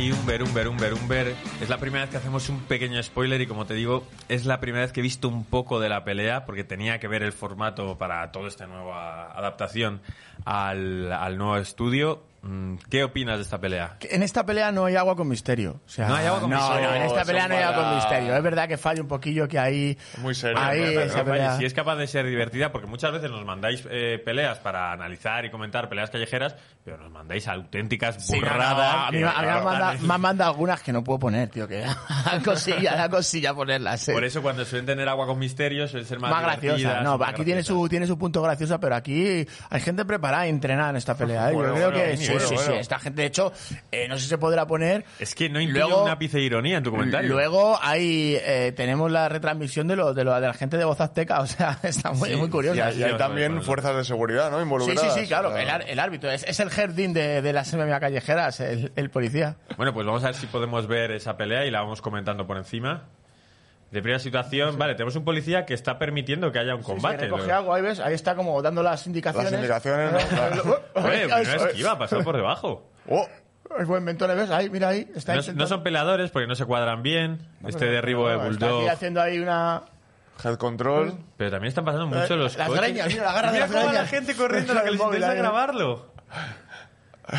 Umber, 0.07 0.41
Umber, 0.43 0.93
Umber. 0.93 1.35
Es 1.61 1.67
la 1.67 1.77
primera 1.77 2.05
vez 2.05 2.11
que 2.11 2.17
hacemos 2.17 2.47
un 2.47 2.61
pequeño 2.61 3.03
spoiler 3.03 3.41
y 3.41 3.47
como 3.47 3.65
te 3.65 3.73
digo, 3.73 4.07
es 4.29 4.45
la 4.45 4.61
primera 4.61 4.85
vez 4.85 4.93
que 4.93 5.01
he 5.01 5.03
visto 5.03 5.27
un 5.27 5.43
poco 5.43 5.79
de 5.81 5.89
la 5.89 6.05
pelea 6.05 6.45
porque 6.45 6.63
tenía 6.63 6.99
que 6.99 7.09
ver 7.09 7.21
el 7.21 7.33
formato 7.33 7.97
para 7.97 8.31
toda 8.31 8.47
esta 8.47 8.65
nueva 8.65 9.31
adaptación 9.37 10.01
al, 10.45 11.11
al 11.11 11.37
nuevo 11.37 11.57
estudio. 11.57 12.23
Mm, 12.41 12.75
¿Qué 12.89 13.03
opinas 13.03 13.37
de 13.37 13.43
esta 13.43 13.59
pelea? 13.59 13.97
En 14.01 14.23
esta 14.23 14.45
pelea 14.45 14.71
no 14.71 14.85
hay 14.85 14.95
agua 14.95 15.15
con 15.15 15.27
misterio. 15.27 15.81
O 15.85 15.89
sea, 15.89 16.07
No 16.07 16.15
hay 16.15 16.25
agua 16.27 16.39
con 16.39 16.49
no, 16.49 16.55
misterio. 16.57 16.89
no, 16.89 16.95
en 16.95 17.01
esta 17.03 17.25
pelea 17.25 17.47
no 17.49 17.55
hay 17.55 17.61
agua 17.63 17.83
con 17.83 17.95
misterio. 17.95 18.35
Es 18.37 18.43
verdad 18.43 18.67
que 18.67 18.77
falla 18.77 19.01
un 19.01 19.07
poquillo 19.09 19.47
que 19.47 19.59
ahí. 19.59 19.97
Muy 20.19 20.33
serio, 20.35 20.57
Ahí, 20.57 20.79
¿no? 20.79 20.85
Pero, 20.87 21.01
esa 21.01 21.15
Oye, 21.21 21.31
pelea. 21.31 21.57
si 21.57 21.65
es 21.65 21.73
capaz 21.73 21.95
de 21.97 22.07
ser 22.07 22.25
divertida, 22.25 22.71
porque 22.71 22.87
muchas 22.87 23.11
veces 23.11 23.29
nos 23.29 23.43
mandáis 23.45 23.83
eh, 23.91 24.21
peleas 24.23 24.57
para 24.59 24.91
analizar 24.93 25.43
y 25.43 25.51
comentar 25.51 25.89
peleas 25.89 26.09
callejeras, 26.09 26.55
pero 26.85 26.97
nos 26.97 27.11
mandáis 27.11 27.47
auténticas 27.47 28.25
Sí, 28.25 28.33
no, 28.39 28.47
no, 28.47 28.53
burradas. 28.53 28.95
a 29.07 29.11
mí, 29.11 29.17
me- 29.19 29.27
a 29.27 29.31
mí 29.33 29.41
me, 29.41 29.49
han 29.51 29.59
que- 29.59 29.65
mandado, 29.65 29.99
me 30.07 30.13
han 30.13 30.21
mandado 30.21 30.51
algunas 30.51 30.81
que 30.81 30.93
no 30.93 31.03
puedo 31.03 31.19
poner, 31.19 31.49
tío. 31.49 31.67
Que 31.67 31.79
da 32.25 32.41
cosilla, 32.43 32.95
da 32.95 33.09
cosilla 33.09 33.53
ponerlas. 33.53 34.07
eh. 34.07 34.13
Por 34.13 34.23
eso 34.23 34.41
cuando 34.41 34.63
suelen 34.63 34.85
tener 34.85 35.09
agua 35.09 35.25
con 35.27 35.37
misterio 35.39 35.87
suelen 35.89 36.07
ser 36.07 36.19
más, 36.19 36.31
más 36.31 36.43
graciosa. 36.43 37.01
No, 37.01 37.17
más 37.17 37.29
aquí 37.29 37.43
tiene 37.43 37.63
su, 37.63 37.87
tiene 37.89 38.07
su 38.07 38.17
punto 38.17 38.41
gracioso, 38.41 38.79
pero 38.79 38.95
aquí 38.95 39.45
hay 39.69 39.81
gente 39.81 40.05
preparada 40.05 40.47
y 40.47 40.49
entrenada 40.49 40.91
en 40.91 40.95
esta 40.95 41.15
pelea. 41.15 41.49
¿eh? 41.49 41.53
Bueno, 41.53 41.69
Yo 41.69 41.75
creo 41.75 41.91
bueno, 41.91 42.03
que 42.05 42.28
sí, 42.39 42.45
sí, 42.49 42.57
sí. 42.57 42.71
Esta 42.73 42.99
gente, 42.99 43.21
de 43.21 43.27
hecho, 43.27 43.51
eh, 43.91 44.07
no 44.07 44.15
sé 44.17 44.23
si 44.23 44.29
se 44.29 44.37
podrá 44.37 44.67
poner. 44.67 45.05
Es 45.19 45.33
que 45.35 45.49
no 45.49 45.59
incluye 45.59 45.79
Luego- 45.85 46.03
un 46.03 46.09
ápice 46.09 46.37
de 46.37 46.43
ironía 46.43 46.77
en 46.77 46.83
tu 46.83 46.91
comentario. 46.91 47.29
Luego 47.29 47.77
hay, 47.81 48.37
eh, 48.41 48.73
tenemos 48.75 49.11
la 49.11 49.29
retransmisión 49.29 49.87
de, 49.87 49.95
lo, 49.95 50.13
de, 50.13 50.23
lo, 50.23 50.33
de 50.39 50.47
la 50.47 50.53
gente 50.53 50.77
de 50.77 50.85
Voz 50.85 50.99
Azteca, 51.01 51.39
o 51.41 51.47
sea, 51.47 51.79
está 51.83 52.11
muy, 52.11 52.29
Sí, 52.29 52.35
muy 52.35 52.47
Y 52.47 52.51
curiosa. 52.51 52.85
hay, 52.87 52.99
y 52.99 53.03
hay 53.03 53.17
también 53.17 53.61
fuerzas 53.63 53.95
de 53.95 54.03
seguridad, 54.03 54.51
¿no? 54.51 54.57
Sí, 54.57 54.63
Involucradas. 54.63 55.13
sí, 55.13 55.21
sí, 55.21 55.27
claro, 55.27 55.49
O 55.49 55.53
sea, 55.53 55.77
el, 55.77 55.99
árbitro, 55.99 56.29
es, 56.31 56.43
es 56.43 56.59
el 56.59 56.69
jardín 56.69 57.13
de, 57.13 57.41
de 57.41 57.53
las 57.53 57.73
MMA 57.73 57.99
callejeras, 57.99 58.59
el, 58.59 58.91
el 58.95 59.09
policía. 59.09 59.55
Bueno, 59.77 59.93
pues 59.93 60.05
vamos 60.05 60.23
a 60.23 60.27
ver 60.27 60.35
si 60.35 60.47
podemos 60.47 60.87
ver 60.87 61.11
esa 61.11 61.37
pelea 61.37 61.65
y 61.65 61.71
la 61.71 61.81
vamos 61.81 62.01
comentando 62.01 62.45
por 62.45 62.57
encima. 62.57 63.07
De 63.91 64.01
primera 64.01 64.19
situación, 64.19 64.77
vale, 64.77 64.93
tenemos 64.93 65.15
un 65.15 65.25
policía 65.25 65.65
que 65.65 65.73
está 65.73 65.97
permitiendo 65.97 66.51
que 66.51 66.59
haya 66.59 66.75
un 66.75 66.81
Sí, 66.83 66.87
combate. 66.91 67.17
recoge 67.25 67.47
Lo- 67.47 67.55
agua, 67.55 67.77
ahí 67.77 67.81
ves, 67.81 67.99
ahí 67.99 68.13
está 68.13 68.35
como 68.35 68.61
dando 68.61 68.83
las 68.83 69.05
indicaciones. 69.07 69.51
Las 69.51 69.59
indicaciones, 69.61 70.11
¿no? 70.13 70.19
Claro. 70.37 70.83
Oye, 70.95 71.27
no 71.27 71.37
es. 71.37 71.47
esquiva, 71.49 71.91
ha 71.93 71.97
pasado 71.97 72.23
por 72.23 72.35
debajo. 72.35 72.87
Oh, 73.11 73.27
Es 73.79 73.87
buen 73.87 74.03
mentón, 74.03 74.35
¿ves? 74.35 74.49
Ahí, 74.51 74.69
mira 74.69 74.89
ahí, 74.89 75.07
está 75.15 75.35
No, 75.35 75.41
no 75.53 75.67
son 75.67 75.83
peleadores 75.83 76.31
porque 76.31 76.47
no 76.47 76.55
se 76.55 76.65
cuadran 76.65 77.01
bien. 77.03 77.39
este 77.65 77.79
pero- 77.79 77.91
derribo 77.93 78.27
de 78.29 78.37
pero 78.37 78.51
Está 78.51 78.65
aquí 78.65 78.73
Bulldog. 78.75 78.89
haciendo 78.91 79.21
ahí 79.21 79.39
una... 79.39 79.81
head 80.43 80.55
control. 80.57 81.13
Pero 81.37 81.51
también 81.51 81.69
están 81.69 81.85
pasando 81.85 82.07
mucho 82.07 82.35
los 82.35 82.57
Las 82.57 82.67
coches. 82.67 82.81
greñas, 82.83 83.07
mira, 83.07 83.23
la 83.25 83.33
garra 83.33 83.47
de 83.47 83.53
Mira 83.53 83.65
las 83.67 83.71
cómo 83.71 83.85
va 83.85 83.93
la 83.93 83.99
greñas. 84.01 84.09
gente 84.11 84.35
corriendo, 84.35 84.73
lo 84.73 84.83
que 84.83 84.91
les 84.91 85.01
interesa 85.01 85.31
ahí. 85.31 85.37
grabarlo. 85.37 86.11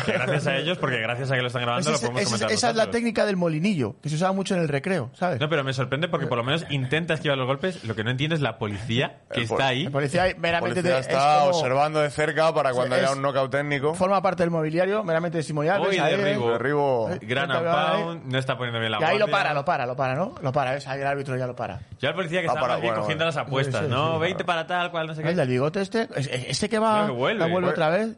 Que 0.05 0.11
gracias 0.13 0.47
a 0.47 0.55
ellos, 0.57 0.77
porque 0.77 0.99
gracias 0.99 1.29
a 1.31 1.35
que 1.35 1.41
lo 1.41 1.47
están 1.47 1.61
grabando 1.63 1.81
Esa 1.81 1.89
lo 1.91 1.95
es, 1.95 2.01
podemos 2.01 2.21
es- 2.21 2.27
comentar 2.29 2.51
esa 2.51 2.69
es 2.69 2.75
la 2.75 2.83
nosotros. 2.83 2.91
técnica 2.95 3.25
del 3.25 3.37
molinillo, 3.37 3.95
que 4.01 4.09
se 4.09 4.15
usaba 4.15 4.31
mucho 4.31 4.55
en 4.55 4.61
el 4.61 4.67
recreo, 4.69 5.09
¿sabes? 5.13 5.39
No, 5.39 5.49
pero 5.49 5.63
me 5.63 5.73
sorprende 5.73 6.07
porque 6.07 6.27
por 6.27 6.37
lo 6.37 6.43
menos 6.43 6.65
intenta 6.69 7.13
esquivar 7.15 7.37
los 7.37 7.47
golpes. 7.47 7.83
Lo 7.83 7.95
que 7.95 8.03
no 8.03 8.11
entiende 8.11 8.35
es 8.35 8.41
la 8.41 8.57
policía 8.57 9.19
que 9.31 9.39
El 9.39 9.43
está 9.45 9.67
ahí. 9.67 9.85
El 9.85 9.91
policía 9.91 10.23
meramente 10.37 10.81
policía 10.81 10.93
de- 10.95 10.99
es 11.01 11.07
está 11.07 11.39
como- 11.41 11.57
observando 11.57 11.99
de 12.01 12.09
cerca 12.09 12.53
para 12.53 12.71
cuando 12.73 12.95
es- 12.95 13.03
haya 13.03 13.11
un 13.13 13.21
knockout 13.21 13.51
técnico. 13.51 13.93
forma 13.95 14.21
parte 14.21 14.43
del 14.43 14.49
mobiliario, 14.51 15.03
meramente 15.03 15.37
testimonial. 15.39 15.81
Hoy 15.81 15.97
derribo. 15.97 17.09
¿eh? 17.11 17.19
Gran 17.21 17.49
pound, 17.49 18.25
no 18.31 18.37
está 18.37 18.57
poniendo 18.57 18.79
bien 18.79 18.91
la 18.91 18.99
Y 19.01 19.03
ahí 19.03 19.17
lo 19.19 19.27
para, 19.27 19.53
lo 19.53 19.65
para, 19.65 19.85
lo 19.85 19.95
para, 19.95 20.15
¿no? 20.15 20.35
Lo 20.41 20.51
para, 20.51 20.71
¿ves? 20.73 20.87
Ahí 20.87 21.01
el 21.01 21.07
árbitro 21.07 21.35
ya 21.37 21.47
lo 21.47 21.55
para. 21.55 21.79
Ya 21.99 22.09
el 22.09 22.15
policía 22.15 22.41
que 22.41 22.47
Ah, 22.47 22.53
está 22.55 22.67
bien 22.67 22.79
bueno, 22.81 23.01
cogiendo 23.01 23.25
bueno. 23.25 23.37
las 23.37 23.37
apuestas, 23.47 23.79
Sí, 23.81 23.85
sí, 23.87 23.91
¿no? 23.91 24.13
sí. 24.15 24.19
20 24.21 24.43
para 24.45 24.67
tal, 24.67 24.91
cual, 24.91 25.07
no 25.07 25.15
sé 25.15 25.21
El 25.21 25.27
qué. 25.29 25.35
del 25.35 25.47
bigote 25.49 25.81
este, 25.81 26.07
es- 26.15 26.27
este 26.31 26.69
que 26.69 26.79
va, 26.79 27.03
Creo 27.03 27.07
que 27.15 27.19
vuelve. 27.19 27.39
la 27.39 27.47
Vuelve. 27.47 27.69
otra 27.69 27.89
vez, 27.89 28.17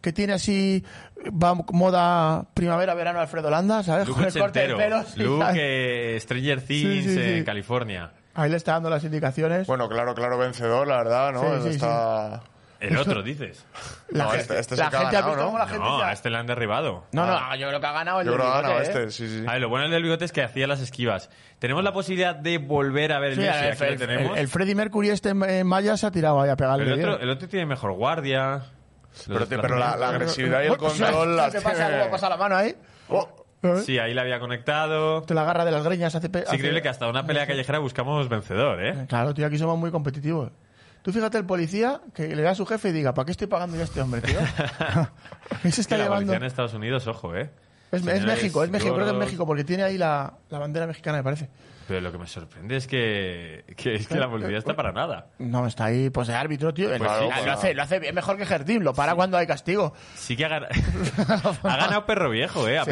que 0.00 0.12
tiene 0.12 0.32
así, 0.34 0.84
va 1.30 1.54
moda 1.72 2.44
primavera, 2.54 2.94
verano 2.94 3.20
Alfredo 3.20 3.50
Landa, 3.50 3.82
¿sabes? 3.82 4.08
Luke 4.08 4.20
Con 4.20 4.28
el 4.28 4.38
corte 4.38 4.66
de 4.68 4.74
pelo. 4.76 5.02
sí, 5.04 5.22
Luke 5.22 5.44
¿sabes? 5.44 5.56
eh, 5.60 6.18
Stranger 6.20 6.60
Things 6.62 7.04
Sí, 7.04 7.08
sí, 7.10 7.14
sí. 7.14 7.32
en 7.38 7.44
California. 7.44 8.12
Ahí 8.34 8.48
le 8.50 8.56
está 8.56 8.72
dando 8.72 8.90
las 8.90 9.04
indicaciones. 9.04 9.66
Bueno, 9.66 9.88
claro, 9.88 10.14
claro, 10.14 10.38
vencedor, 10.38 10.86
la 10.86 10.98
verdad, 10.98 11.32
¿no? 11.32 11.40
Sí, 11.40 11.62
sí, 11.62 11.68
está... 11.70 12.42
El 12.78 12.96
otro, 12.96 13.22
dices. 13.22 13.66
la 14.08 14.24
no, 14.24 14.30
gente, 14.30 14.40
este- 14.42 14.58
este 14.60 14.74
es 14.74 14.78
la 14.80 14.84
gente 14.90 14.96
ha 14.96 15.20
ganado, 15.20 15.26
visto 15.26 15.40
¿no? 15.42 15.46
cómo 15.48 15.58
la 15.58 15.66
gente 15.66 15.84
No, 15.84 15.98
se 15.98 16.02
ha- 16.04 16.08
a 16.08 16.12
este 16.14 16.30
le 16.30 16.38
han 16.38 16.46
derribado. 16.46 17.04
No, 17.12 17.26
no, 17.26 17.56
yo 17.56 17.68
creo 17.68 17.78
que 17.80 17.86
ha 17.86 17.92
ganado 17.92 18.20
el 18.20 18.26
Yo 18.26 18.32
del 18.32 18.40
creo 18.40 18.52
que 18.52 18.58
ha 18.58 18.62
ganado 18.62 18.80
bigote, 18.80 18.98
¿eh? 18.98 19.04
este, 19.06 19.10
sí, 19.10 19.28
sí. 19.40 19.44
A 19.46 19.52
ver, 19.52 19.60
lo 19.60 19.68
bueno 19.68 19.90
del 19.90 20.02
bigote 20.02 20.24
es 20.24 20.32
que 20.32 20.42
hacía 20.42 20.66
las 20.66 20.80
esquivas. 20.80 21.28
Tenemos 21.58 21.84
la 21.84 21.92
posibilidad 21.92 22.34
de 22.34 22.56
volver 22.56 23.12
a 23.12 23.18
ver 23.18 23.32
el 23.32 23.36
Sí, 23.36 23.42
el, 23.42 23.48
aquí 23.50 23.78
lo 23.80 23.86
el- 23.86 23.98
tenemos. 23.98 24.32
el- 24.32 24.38
el 24.38 24.48
Freddie 24.48 24.74
Mercury 24.74 25.10
este 25.10 25.28
en, 25.28 25.42
en 25.42 25.66
Maya 25.66 25.94
se 25.98 26.06
ha 26.06 26.10
tirado 26.10 26.40
ahí 26.40 26.48
a 26.48 26.56
pegarle. 26.56 26.84
el, 26.90 26.92
otro, 27.00 27.20
el 27.20 27.28
otro 27.28 27.48
tiene 27.48 27.66
mejor 27.66 27.92
guardia. 27.92 28.62
Pero, 29.26 29.46
te- 29.46 29.58
pero 29.58 29.76
la, 29.76 29.96
la 29.96 30.08
agresividad 30.10 30.60
y 30.62 30.66
el 30.66 30.68
Bueno, 30.76 30.84
control 30.88 31.36
las 31.36 31.52
¿Qué 31.54 31.60
pasa? 31.60 31.98
¿Cómo 31.98 32.10
pasa 32.10 32.28
la 32.28 32.36
mano 32.36 32.56
ahí? 32.56 32.74
Oh, 33.08 33.28
¿Eh? 33.62 33.82
Sí, 33.84 33.98
ahí 33.98 34.14
la 34.14 34.22
había 34.22 34.40
conectado. 34.40 35.22
Te 35.22 35.34
la 35.34 35.42
agarra 35.42 35.64
de 35.64 35.70
las 35.72 35.84
greñas, 35.84 36.14
hace... 36.14 36.30
pe- 36.30 36.40
Es 36.40 36.46
hace- 36.46 36.56
increíble 36.56 36.80
que 36.80 36.88
hasta 36.88 37.08
una 37.08 37.26
pelea 37.26 37.46
callejera 37.46 37.78
buscamos 37.78 38.28
vencedor, 38.28 38.82
¿eh? 38.82 39.04
Claro, 39.08 39.34
tío, 39.34 39.46
aquí 39.46 39.58
somos 39.58 39.78
muy 39.78 39.90
competitivos. 39.90 40.50
Tú 41.02 41.12
fíjate 41.12 41.38
el 41.38 41.44
policía 41.46 42.00
que 42.14 42.34
le 42.34 42.42
da 42.42 42.50
a 42.50 42.54
su 42.54 42.64
jefe 42.66 42.90
y 42.90 42.92
diga, 42.92 43.12
¿para 43.14 43.24
qué 43.26 43.32
estoy 43.32 43.46
pagando 43.46 43.74
yo 43.76 43.82
a 43.82 43.84
este 43.84 44.00
hombre, 44.00 44.20
tío? 44.22 44.38
¿Qué 45.62 45.70
se 45.72 45.80
está 45.82 45.96
Que 45.96 45.98
la 45.98 46.04
llevando? 46.04 46.26
policía 46.26 46.36
en 46.36 46.44
Estados 46.44 46.74
Unidos, 46.74 47.06
ojo, 47.06 47.34
¿eh? 47.36 47.50
Es, 47.92 47.98
es 48.00 48.04
Señores 48.04 48.24
México, 48.26 48.62
es 48.64 48.70
México, 48.70 48.94
creo 48.94 49.04
que 49.04 49.10
es 49.10 49.12
gordos. 49.14 49.26
México, 49.26 49.46
porque 49.46 49.64
tiene 49.64 49.82
ahí 49.82 49.98
la, 49.98 50.32
la 50.48 50.58
bandera 50.58 50.86
mexicana, 50.86 51.18
me 51.18 51.24
parece. 51.24 51.48
Pero 51.90 52.02
lo 52.02 52.12
que 52.12 52.18
me 52.18 52.28
sorprende 52.28 52.76
es 52.76 52.86
que, 52.86 53.64
que, 53.76 53.96
es 53.96 54.06
que 54.06 54.14
la 54.14 54.30
policía 54.30 54.58
está 54.58 54.76
para 54.76 54.92
nada. 54.92 55.26
No, 55.40 55.66
está 55.66 55.86
ahí, 55.86 56.08
pues 56.08 56.28
de 56.28 56.34
árbitro, 56.36 56.72
tío. 56.72 56.86
Pues 56.88 57.00
lo, 57.00 57.08
sí, 57.18 57.24
lo 57.24 57.30
claro. 57.30 57.52
hace, 57.52 57.74
lo 57.74 57.82
hace 57.82 57.98
bien 57.98 58.14
mejor 58.14 58.36
que 58.36 58.46
Gertim, 58.46 58.80
lo 58.82 58.94
para 58.94 59.16
cuando 59.16 59.36
hay 59.36 59.48
castigo. 59.48 59.92
Sí 60.14 60.36
que 60.36 60.44
ha, 60.44 60.48
gan- 60.50 60.68
ha 61.64 61.76
ganado 61.76 62.06
perro 62.06 62.30
viejo, 62.30 62.68
¿eh? 62.68 62.78
Ha 62.78 62.84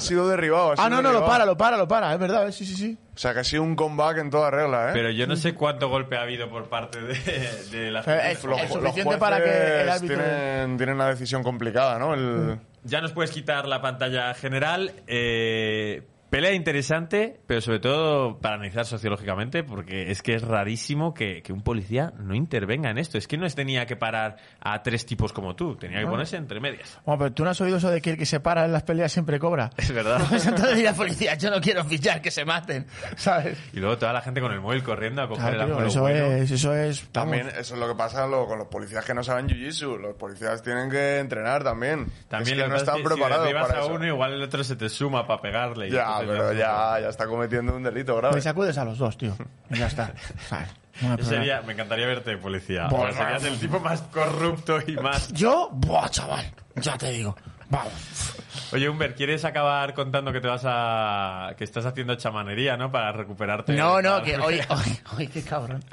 sido 0.00 0.28
derribado. 0.28 0.70
ha 0.70 0.72
Ah, 0.72 0.76
sido 0.76 0.90
no, 0.90 1.00
no, 1.02 1.12
lo 1.12 1.24
para, 1.24 1.44
lo 1.46 1.56
para, 1.56 1.76
lo 1.76 1.86
para, 1.86 2.12
es 2.12 2.18
verdad, 2.18 2.48
eh, 2.48 2.52
sí, 2.52 2.64
sí, 2.66 2.74
sí. 2.74 2.98
O 3.14 3.18
sea, 3.18 3.32
que 3.32 3.40
ha 3.40 3.44
sido 3.44 3.62
un 3.62 3.76
comeback 3.76 4.18
en 4.18 4.30
toda 4.30 4.50
regla, 4.50 4.88
¿eh? 4.88 4.90
Pero 4.92 5.10
yo 5.10 5.26
no 5.26 5.36
sé 5.36 5.54
cuánto 5.54 5.88
golpe 5.88 6.16
ha 6.16 6.22
habido 6.22 6.50
por 6.50 6.68
parte 6.68 7.00
de, 7.00 7.12
Eh, 7.14 8.30
es- 8.32 8.44
Los- 8.44 8.58
es 8.60 8.74
los 8.74 8.82
suficiente 8.82 9.16
para 9.18 9.42
que 9.42 9.82
el 9.82 9.88
árbitro... 9.88 10.16
Tienen, 10.18 10.76
tienen 10.76 10.94
una 10.96 11.06
decisión 11.08 11.42
complicada, 11.42 11.98
¿no? 11.98 12.14
El... 12.14 12.58
Ya 12.84 13.00
nos 13.00 13.12
puedes 13.12 13.30
quitar 13.30 13.66
la 13.66 13.80
pantalla 13.80 14.34
general. 14.34 14.92
Eh, 15.06 16.02
pelea 16.30 16.52
interesante, 16.52 17.40
pero 17.46 17.60
sobre 17.60 17.78
todo 17.78 18.38
para 18.38 18.56
analizar 18.56 18.84
sociológicamente, 18.84 19.62
porque 19.64 20.10
es 20.10 20.22
que 20.22 20.34
es 20.34 20.42
rarísimo 20.42 21.14
que, 21.14 21.42
que 21.42 21.52
un 21.52 21.62
policía 21.62 22.12
no 22.18 22.34
intervenga 22.34 22.90
en 22.90 22.98
esto. 22.98 23.18
Es 23.18 23.26
que 23.28 23.36
no 23.38 23.46
es 23.46 23.54
tenía 23.54 23.86
que 23.86 23.96
parar 23.96 24.36
a 24.60 24.82
tres 24.82 25.06
tipos 25.06 25.32
como 25.32 25.54
tú, 25.56 25.76
tenía 25.76 26.00
que 26.00 26.06
ponerse 26.06 26.36
entre 26.36 26.60
medias. 26.60 26.98
Bueno, 27.04 27.18
pero 27.18 27.32
tú 27.32 27.44
no 27.44 27.50
has 27.50 27.60
oído 27.60 27.76
eso 27.78 27.90
de 27.90 28.00
que 28.00 28.10
el 28.10 28.16
que 28.18 28.26
se 28.26 28.40
para 28.40 28.64
en 28.64 28.72
las 28.72 28.82
peleas 28.82 29.12
siempre 29.12 29.38
cobra. 29.38 29.70
Es 29.76 29.92
verdad. 29.92 30.20
Pues 30.28 30.46
entonces 30.46 30.74
diría 30.76 30.92
policía, 30.94 31.34
yo 31.36 31.50
no 31.50 31.60
quiero 31.60 31.84
fichar, 31.84 32.20
que 32.20 32.30
se 32.30 32.44
maten, 32.44 32.86
¿sabes? 33.16 33.58
Y 33.72 33.78
luego 33.80 33.96
toda 33.98 34.12
la 34.12 34.20
gente 34.22 34.40
con 34.40 34.52
el 34.52 34.60
móvil 34.60 34.82
corriendo 34.82 35.22
a 35.22 35.28
coger 35.28 35.54
Claro, 35.54 35.72
el 35.72 35.76
tío, 35.78 35.86
eso 35.86 36.00
bueno. 36.00 36.26
es, 36.26 36.50
eso 36.50 36.74
es... 36.74 37.08
También 37.12 37.46
vamos. 37.46 37.60
eso 37.60 37.74
es 37.74 37.80
lo 37.80 37.88
que 37.88 37.94
pasa 37.94 38.26
lo- 38.26 38.46
con 38.46 38.58
los 38.58 38.68
policías 38.68 39.04
que 39.04 39.14
no 39.14 39.22
saben 39.22 39.46
jiu-jitsu. 39.48 39.98
Los 39.98 40.16
policías 40.16 40.62
tienen 40.62 40.90
que 40.90 41.18
entrenar 41.18 41.62
también. 41.64 42.06
También 42.28 42.58
es 42.58 42.62
que 42.64 42.68
lo 42.68 42.74
no 42.74 42.76
están 42.76 42.96
es 42.96 43.02
que 43.02 43.08
preparados 43.08 43.46
si 43.48 43.54
para 43.54 43.66
a 43.78 43.80
eso. 43.84 43.94
uno, 43.94 44.06
igual 44.06 44.32
el 44.34 44.42
otro 44.42 44.64
se 44.64 44.76
te 44.76 44.88
suma 44.88 45.26
para 45.26 45.40
pegarle. 45.40 45.90
Ya, 45.90 46.18
pero 46.26 46.52
ya, 46.52 47.00
ya 47.00 47.08
está 47.08 47.26
cometiendo 47.26 47.74
un 47.74 47.82
delito 47.82 48.16
grave. 48.16 48.34
Me 48.34 48.40
sacudes 48.40 48.76
a 48.78 48.84
los 48.84 48.98
dos, 48.98 49.16
tío. 49.16 49.36
Y 49.70 49.76
ya 49.78 49.86
está. 49.86 50.12
sería, 51.22 51.62
me 51.62 51.72
encantaría 51.72 52.06
verte 52.06 52.36
policía. 52.36 52.88
Porque 52.88 53.12
serías 53.12 53.44
el 53.44 53.58
tipo 53.58 53.80
más 53.80 54.02
corrupto 54.02 54.78
y 54.86 54.96
más... 54.96 55.32
Yo, 55.32 55.70
buah, 55.72 56.08
chaval, 56.08 56.44
ya 56.76 56.96
te 56.96 57.10
digo. 57.12 57.36
Vamos. 57.68 57.92
Oye, 58.72 58.88
Humber, 58.88 59.14
¿quieres 59.14 59.44
acabar 59.44 59.94
contando 59.94 60.32
que 60.32 60.40
te 60.40 60.48
vas 60.48 60.62
a. 60.64 61.54
que 61.56 61.64
estás 61.64 61.84
haciendo 61.84 62.14
chamanería, 62.16 62.76
¿no? 62.76 62.90
Para 62.90 63.12
recuperarte. 63.12 63.74
No, 63.74 64.00
no, 64.02 64.10
Para- 64.10 64.24
que 64.24 64.36
hoy, 64.38 64.60
hoy, 64.68 64.98
hoy, 65.16 65.28
qué 65.28 65.42
cabrón. 65.42 65.84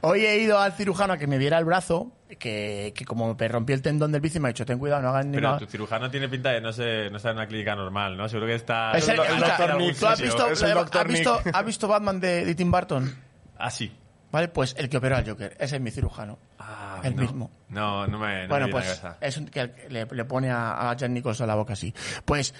Hoy 0.00 0.24
he 0.24 0.38
ido 0.38 0.58
al 0.58 0.72
cirujano 0.72 1.14
a 1.14 1.18
que 1.18 1.26
me 1.26 1.38
viera 1.38 1.58
el 1.58 1.64
brazo, 1.64 2.12
que, 2.38 2.92
que 2.94 3.04
como 3.04 3.34
me 3.34 3.48
rompí 3.48 3.72
el 3.72 3.82
tendón 3.82 4.12
del 4.12 4.20
bici 4.20 4.38
me 4.40 4.48
ha 4.48 4.52
dicho, 4.52 4.64
ten 4.64 4.78
cuidado, 4.78 5.02
no 5.02 5.08
hagan 5.10 5.30
ni 5.30 5.36
Pero 5.36 5.48
nada. 5.48 5.58
tu 5.58 5.66
cirujano 5.66 6.10
tiene 6.10 6.28
pinta 6.28 6.50
de 6.50 6.60
no, 6.60 6.72
sé, 6.72 7.10
no 7.10 7.16
estar 7.16 7.32
en 7.32 7.38
una 7.38 7.46
clínica 7.46 7.74
normal, 7.74 8.16
¿no? 8.16 8.28
Seguro 8.28 8.46
que 8.46 8.54
está. 8.54 8.92
Es 8.92 9.08
el, 9.08 9.18
el 9.20 9.40
doctor 9.40 9.76
Nick, 9.76 9.98
¿Tú 9.98 10.06
has 10.06 10.20
visto, 10.20 10.46
es 10.48 10.62
el 10.62 10.74
doctor 10.74 11.02
has 11.02 11.08
visto, 11.08 11.40
Nick. 11.44 11.56
has 11.56 11.64
visto 11.64 11.88
Batman 11.88 12.20
de, 12.20 12.44
de 12.44 12.54
Tim 12.54 12.70
Burton? 12.70 13.14
Ah, 13.58 13.70
sí. 13.70 13.92
¿Vale? 14.32 14.46
Pues 14.48 14.76
el 14.78 14.88
que 14.88 14.96
operó 14.96 15.16
al 15.16 15.28
Joker, 15.28 15.56
ese 15.58 15.76
es 15.76 15.82
mi 15.82 15.90
cirujano. 15.90 16.38
Ah, 16.58 17.00
El 17.02 17.16
no. 17.16 17.22
mismo. 17.22 17.50
No, 17.68 18.06
no 18.06 18.16
me. 18.18 18.42
No 18.44 18.48
bueno, 18.48 18.66
me 18.66 18.72
pues 18.72 19.02
es 19.20 19.36
un 19.36 19.46
que 19.48 19.72
le, 19.88 20.06
le 20.06 20.24
pone 20.24 20.50
a, 20.50 20.88
a 20.88 20.96
Jack 20.96 21.10
Nicholson 21.10 21.48
la 21.48 21.56
boca 21.56 21.72
así. 21.72 21.92
Pues, 22.24 22.54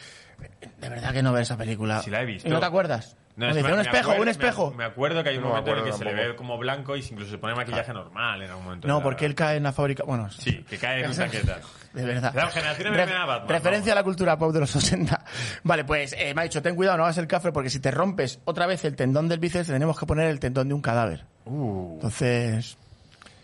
de 0.81 0.89
verdad 0.89 1.13
que 1.13 1.23
no 1.23 1.33
ves 1.33 1.43
esa 1.43 1.57
película. 1.57 2.01
Sí 2.03 2.11
la 2.11 2.23
he 2.23 2.25
visto. 2.27 2.49
¿Y 2.49 2.51
no 2.51 2.59
te 2.59 2.67
acuerdas? 2.67 3.17
No, 3.37 3.47
Nos 3.47 3.57
es 3.57 3.63
dice, 3.63 3.69
que 3.69 3.75
un 3.75 3.81
espejo, 3.81 4.11
acuerdo- 4.11 4.23
un 4.23 4.29
espejo. 4.29 4.71
Me, 4.73 4.77
me 4.79 4.85
acuerdo 4.85 5.23
que 5.23 5.29
hay 5.31 5.37
un 5.37 5.43
No 5.45 5.49
momento 5.51 5.71
en 5.71 5.79
el 5.79 5.85
que 5.85 5.93
se 5.93 6.05
le 6.05 6.13
ve 6.15 6.37
como 6.37 6.59
blanco 6.59 6.97
y 6.97 7.01
incluso 7.01 7.31
se 7.31 7.39
pone 7.39 7.55
maquillaje 7.55 7.93
normal 7.93 8.43
en 8.43 8.51
algún 8.51 8.65
momento. 8.65 8.89
No, 8.89 9.03
porque 9.03 9.25
él 9.25 9.35
cae 9.35 9.57
en 9.57 9.63
la 9.63 9.73
fábrica. 9.73 10.03
Bueno, 10.05 10.29
Sí, 10.31 10.65
que 10.69 10.77
cae 10.77 11.05
en 11.05 11.13
chaqueta. 11.15 11.59
De 11.95 12.05
verdad. 12.05 12.33
La 12.35 12.49
generación 12.49 12.93
MMA 12.93 13.25
Batman, 13.25 13.49
Referencia 13.49 13.93
vamos. 13.93 13.93
a 13.93 13.95
la 13.95 14.05
cultura 14.05 14.39
pop 14.39 14.53
de 14.53 14.61
los 14.61 14.77
80. 14.77 15.25
Vale, 15.65 15.85
pues 15.85 16.15
eh, 16.19 16.35
me 16.35 16.43
ha 16.43 16.45
dicho, 16.45 16.61
ten 16.61 16.75
cuidado, 16.77 16.99
no 16.99 17.05
hagas 17.05 17.19
el 17.19 17.27
café 17.27 17.51
porque 17.51 17.71
si 17.71 17.81
te 17.81 17.91
rompes 17.91 18.41
otra 18.45 18.67
vez 18.67 18.85
el 18.85 18.95
tendón 18.95 19.29
del 19.29 19.39
bíceps, 19.39 19.67
te 19.69 19.73
tenemos 19.73 19.99
que 19.99 20.07
poner 20.07 20.27
el 20.29 20.39
tendón 20.39 20.69
de 20.69 20.75
un 20.75 20.83
cadáver. 20.83 21.25
Uh. 21.47 21.95
Entonces, 21.95 22.77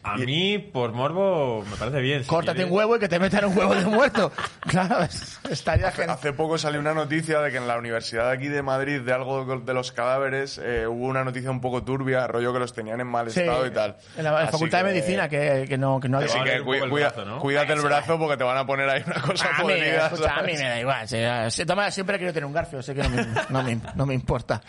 A 0.07 0.16
mí, 0.19 0.59
por 0.59 0.92
morbo, 0.92 1.64
me 1.69 1.77
parece 1.77 2.01
bien. 2.01 2.23
Si 2.23 2.29
córtate 2.29 2.59
quieres- 2.59 2.71
un 2.71 2.77
huevo 2.79 2.97
y 2.97 2.99
que 3.01 3.09
te 3.09 3.19
metan 3.19 3.45
un 3.47 3.59
huevo 3.59 3.75
de 3.75 3.85
muerto. 3.87 4.31
claro, 4.61 5.03
es- 5.03 5.40
estaría 5.51 5.90
genial. 5.90 6.11
Hace 6.16 6.33
poco 6.33 6.57
salió 6.59 6.79
una 6.81 6.95
noticia 6.95 7.40
de 7.40 7.51
que 7.51 7.57
en 7.57 7.66
la 7.66 7.77
Universidad 7.77 8.29
de 8.31 8.37
aquí 8.37 8.49
de 8.49 8.62
Madrid, 8.62 9.01
de 9.01 9.12
algo 9.12 9.45
de 9.59 9.75
los 9.75 9.90
cadáveres, 9.92 10.59
eh, 10.62 10.87
hubo 10.87 11.07
una 11.07 11.25
noticia 11.25 11.51
un 11.51 11.61
poco 11.61 11.83
turbia, 11.83 12.27
rollo 12.27 12.53
que 12.53 12.59
los 12.61 12.73
tenían 12.73 13.01
en 13.01 13.07
mal 13.09 13.31
Sí, 13.31 13.40
estado 13.40 13.66
y 13.66 13.71
tal. 13.71 13.97
En 14.16 14.25
la, 14.25 14.38
Así 14.38 14.53
Facultad 14.53 14.79
de 14.79 14.85
que- 14.85 14.90
Medicina, 14.92 15.29
que, 15.29 15.66
que 15.69 15.77
no, 15.79 15.99
que 15.99 16.09
no 16.09 16.19
Así 16.19 16.37
va 16.37 16.42
a 16.42 16.45
que 16.45 16.55
el 16.55 16.62
brazo, 16.90 17.25
¿no? 17.25 17.38
cuídate 17.40 17.73
el 17.73 17.81
brazo 17.81 18.19
porque 18.19 18.37
te 18.37 18.45
van 18.45 18.59
a 18.59 18.64
poner 18.66 18.88
ahí 18.88 19.03
una 19.07 19.21
cosa 19.21 19.49
A 19.49 19.59
mí, 19.64 19.73
podrida. 19.75 20.07
escucha, 20.07 20.35
a 20.37 20.42
mí 20.42 20.53
me 20.53 20.59
da 20.69 20.81
igual. 20.81 21.09
sí, 21.09 21.19
sí, 21.51 21.66
toma, 21.66 21.90
siempre 21.90 22.16
querido 22.16 22.33
tener 22.33 22.47
un 22.47 22.53
garfio, 22.53 22.81
sé 22.83 22.95
que 22.95 23.03
no 23.03 23.09
me, 23.11 23.27
no 23.49 23.62
me, 23.62 23.81
no 23.97 24.07
me 24.07 24.14
importa. 24.14 24.62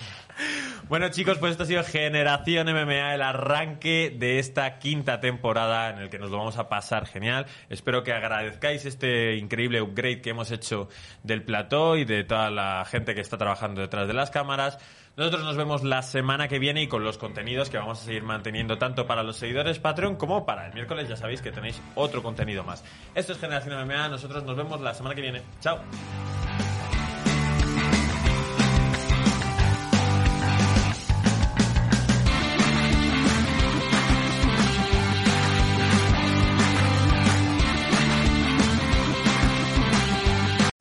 Bueno, 0.90 1.10
chicos, 1.10 1.38
pues 1.38 1.52
esto 1.52 1.64
ha 1.64 1.66
sido 1.66 1.84
Generación 1.84 2.68
MMA, 2.68 3.16
el 3.16 3.22
arranque 3.22 4.16
de 4.18 4.40
esta 4.40 4.80
quinta 4.80 5.20
temporada 5.20 5.90
en 5.90 5.98
el 5.98 6.10
que 6.10 6.18
nos 6.18 6.32
lo 6.32 6.38
vamos 6.38 6.58
a 6.58 6.70
pasar 6.70 7.06
genial. 7.06 7.46
Espero 7.70 8.04
que 8.04 8.14
agradezcáis 8.14 8.86
este 8.86 9.36
increíble 9.36 9.82
upgrade 9.82 10.22
que 10.22 10.30
hemos 10.30 10.50
hecho 10.50 10.88
del 11.24 11.44
plató 11.44 11.98
y 11.98 12.06
de 12.06 12.24
toda 12.24 12.50
la 12.52 12.86
gente 12.86 13.14
que 13.14 13.20
está 13.20 13.38
trabajando 13.38 13.82
detrás 13.82 14.08
de 14.08 14.14
las 14.14 14.32
cámaras. 14.32 14.78
Nosotros 15.18 15.44
nos 15.44 15.58
vemos 15.58 15.84
la 15.84 16.04
semana 16.04 16.48
que 16.48 16.58
viene 16.58 16.84
y 16.84 16.88
con 16.88 17.04
los 17.04 17.18
contenidos 17.18 17.70
que 17.70 17.78
vamos 17.78 18.02
a 18.02 18.06
seguir 18.06 18.24
manteniendo 18.24 18.78
tanto 18.78 19.06
para 19.06 19.24
los 19.24 19.36
seguidores 19.36 19.80
Patreon 19.80 20.16
como 20.16 20.46
para 20.46 20.68
el 20.68 20.74
miércoles. 20.74 21.10
Ya 21.10 21.18
sabéis 21.18 21.42
que 21.42 21.52
tenéis 21.52 21.82
otro 21.96 22.24
contenido 22.24 22.64
más. 22.64 22.86
Esto 23.14 23.34
es 23.34 23.40
Generación 23.40 23.86
MMA. 23.86 24.08
Nosotros 24.08 24.46
nos 24.46 24.56
vemos 24.56 24.80
la 24.80 24.94
semana 24.94 25.16
que 25.16 25.22
viene. 25.22 25.42
Chao. 25.60 25.80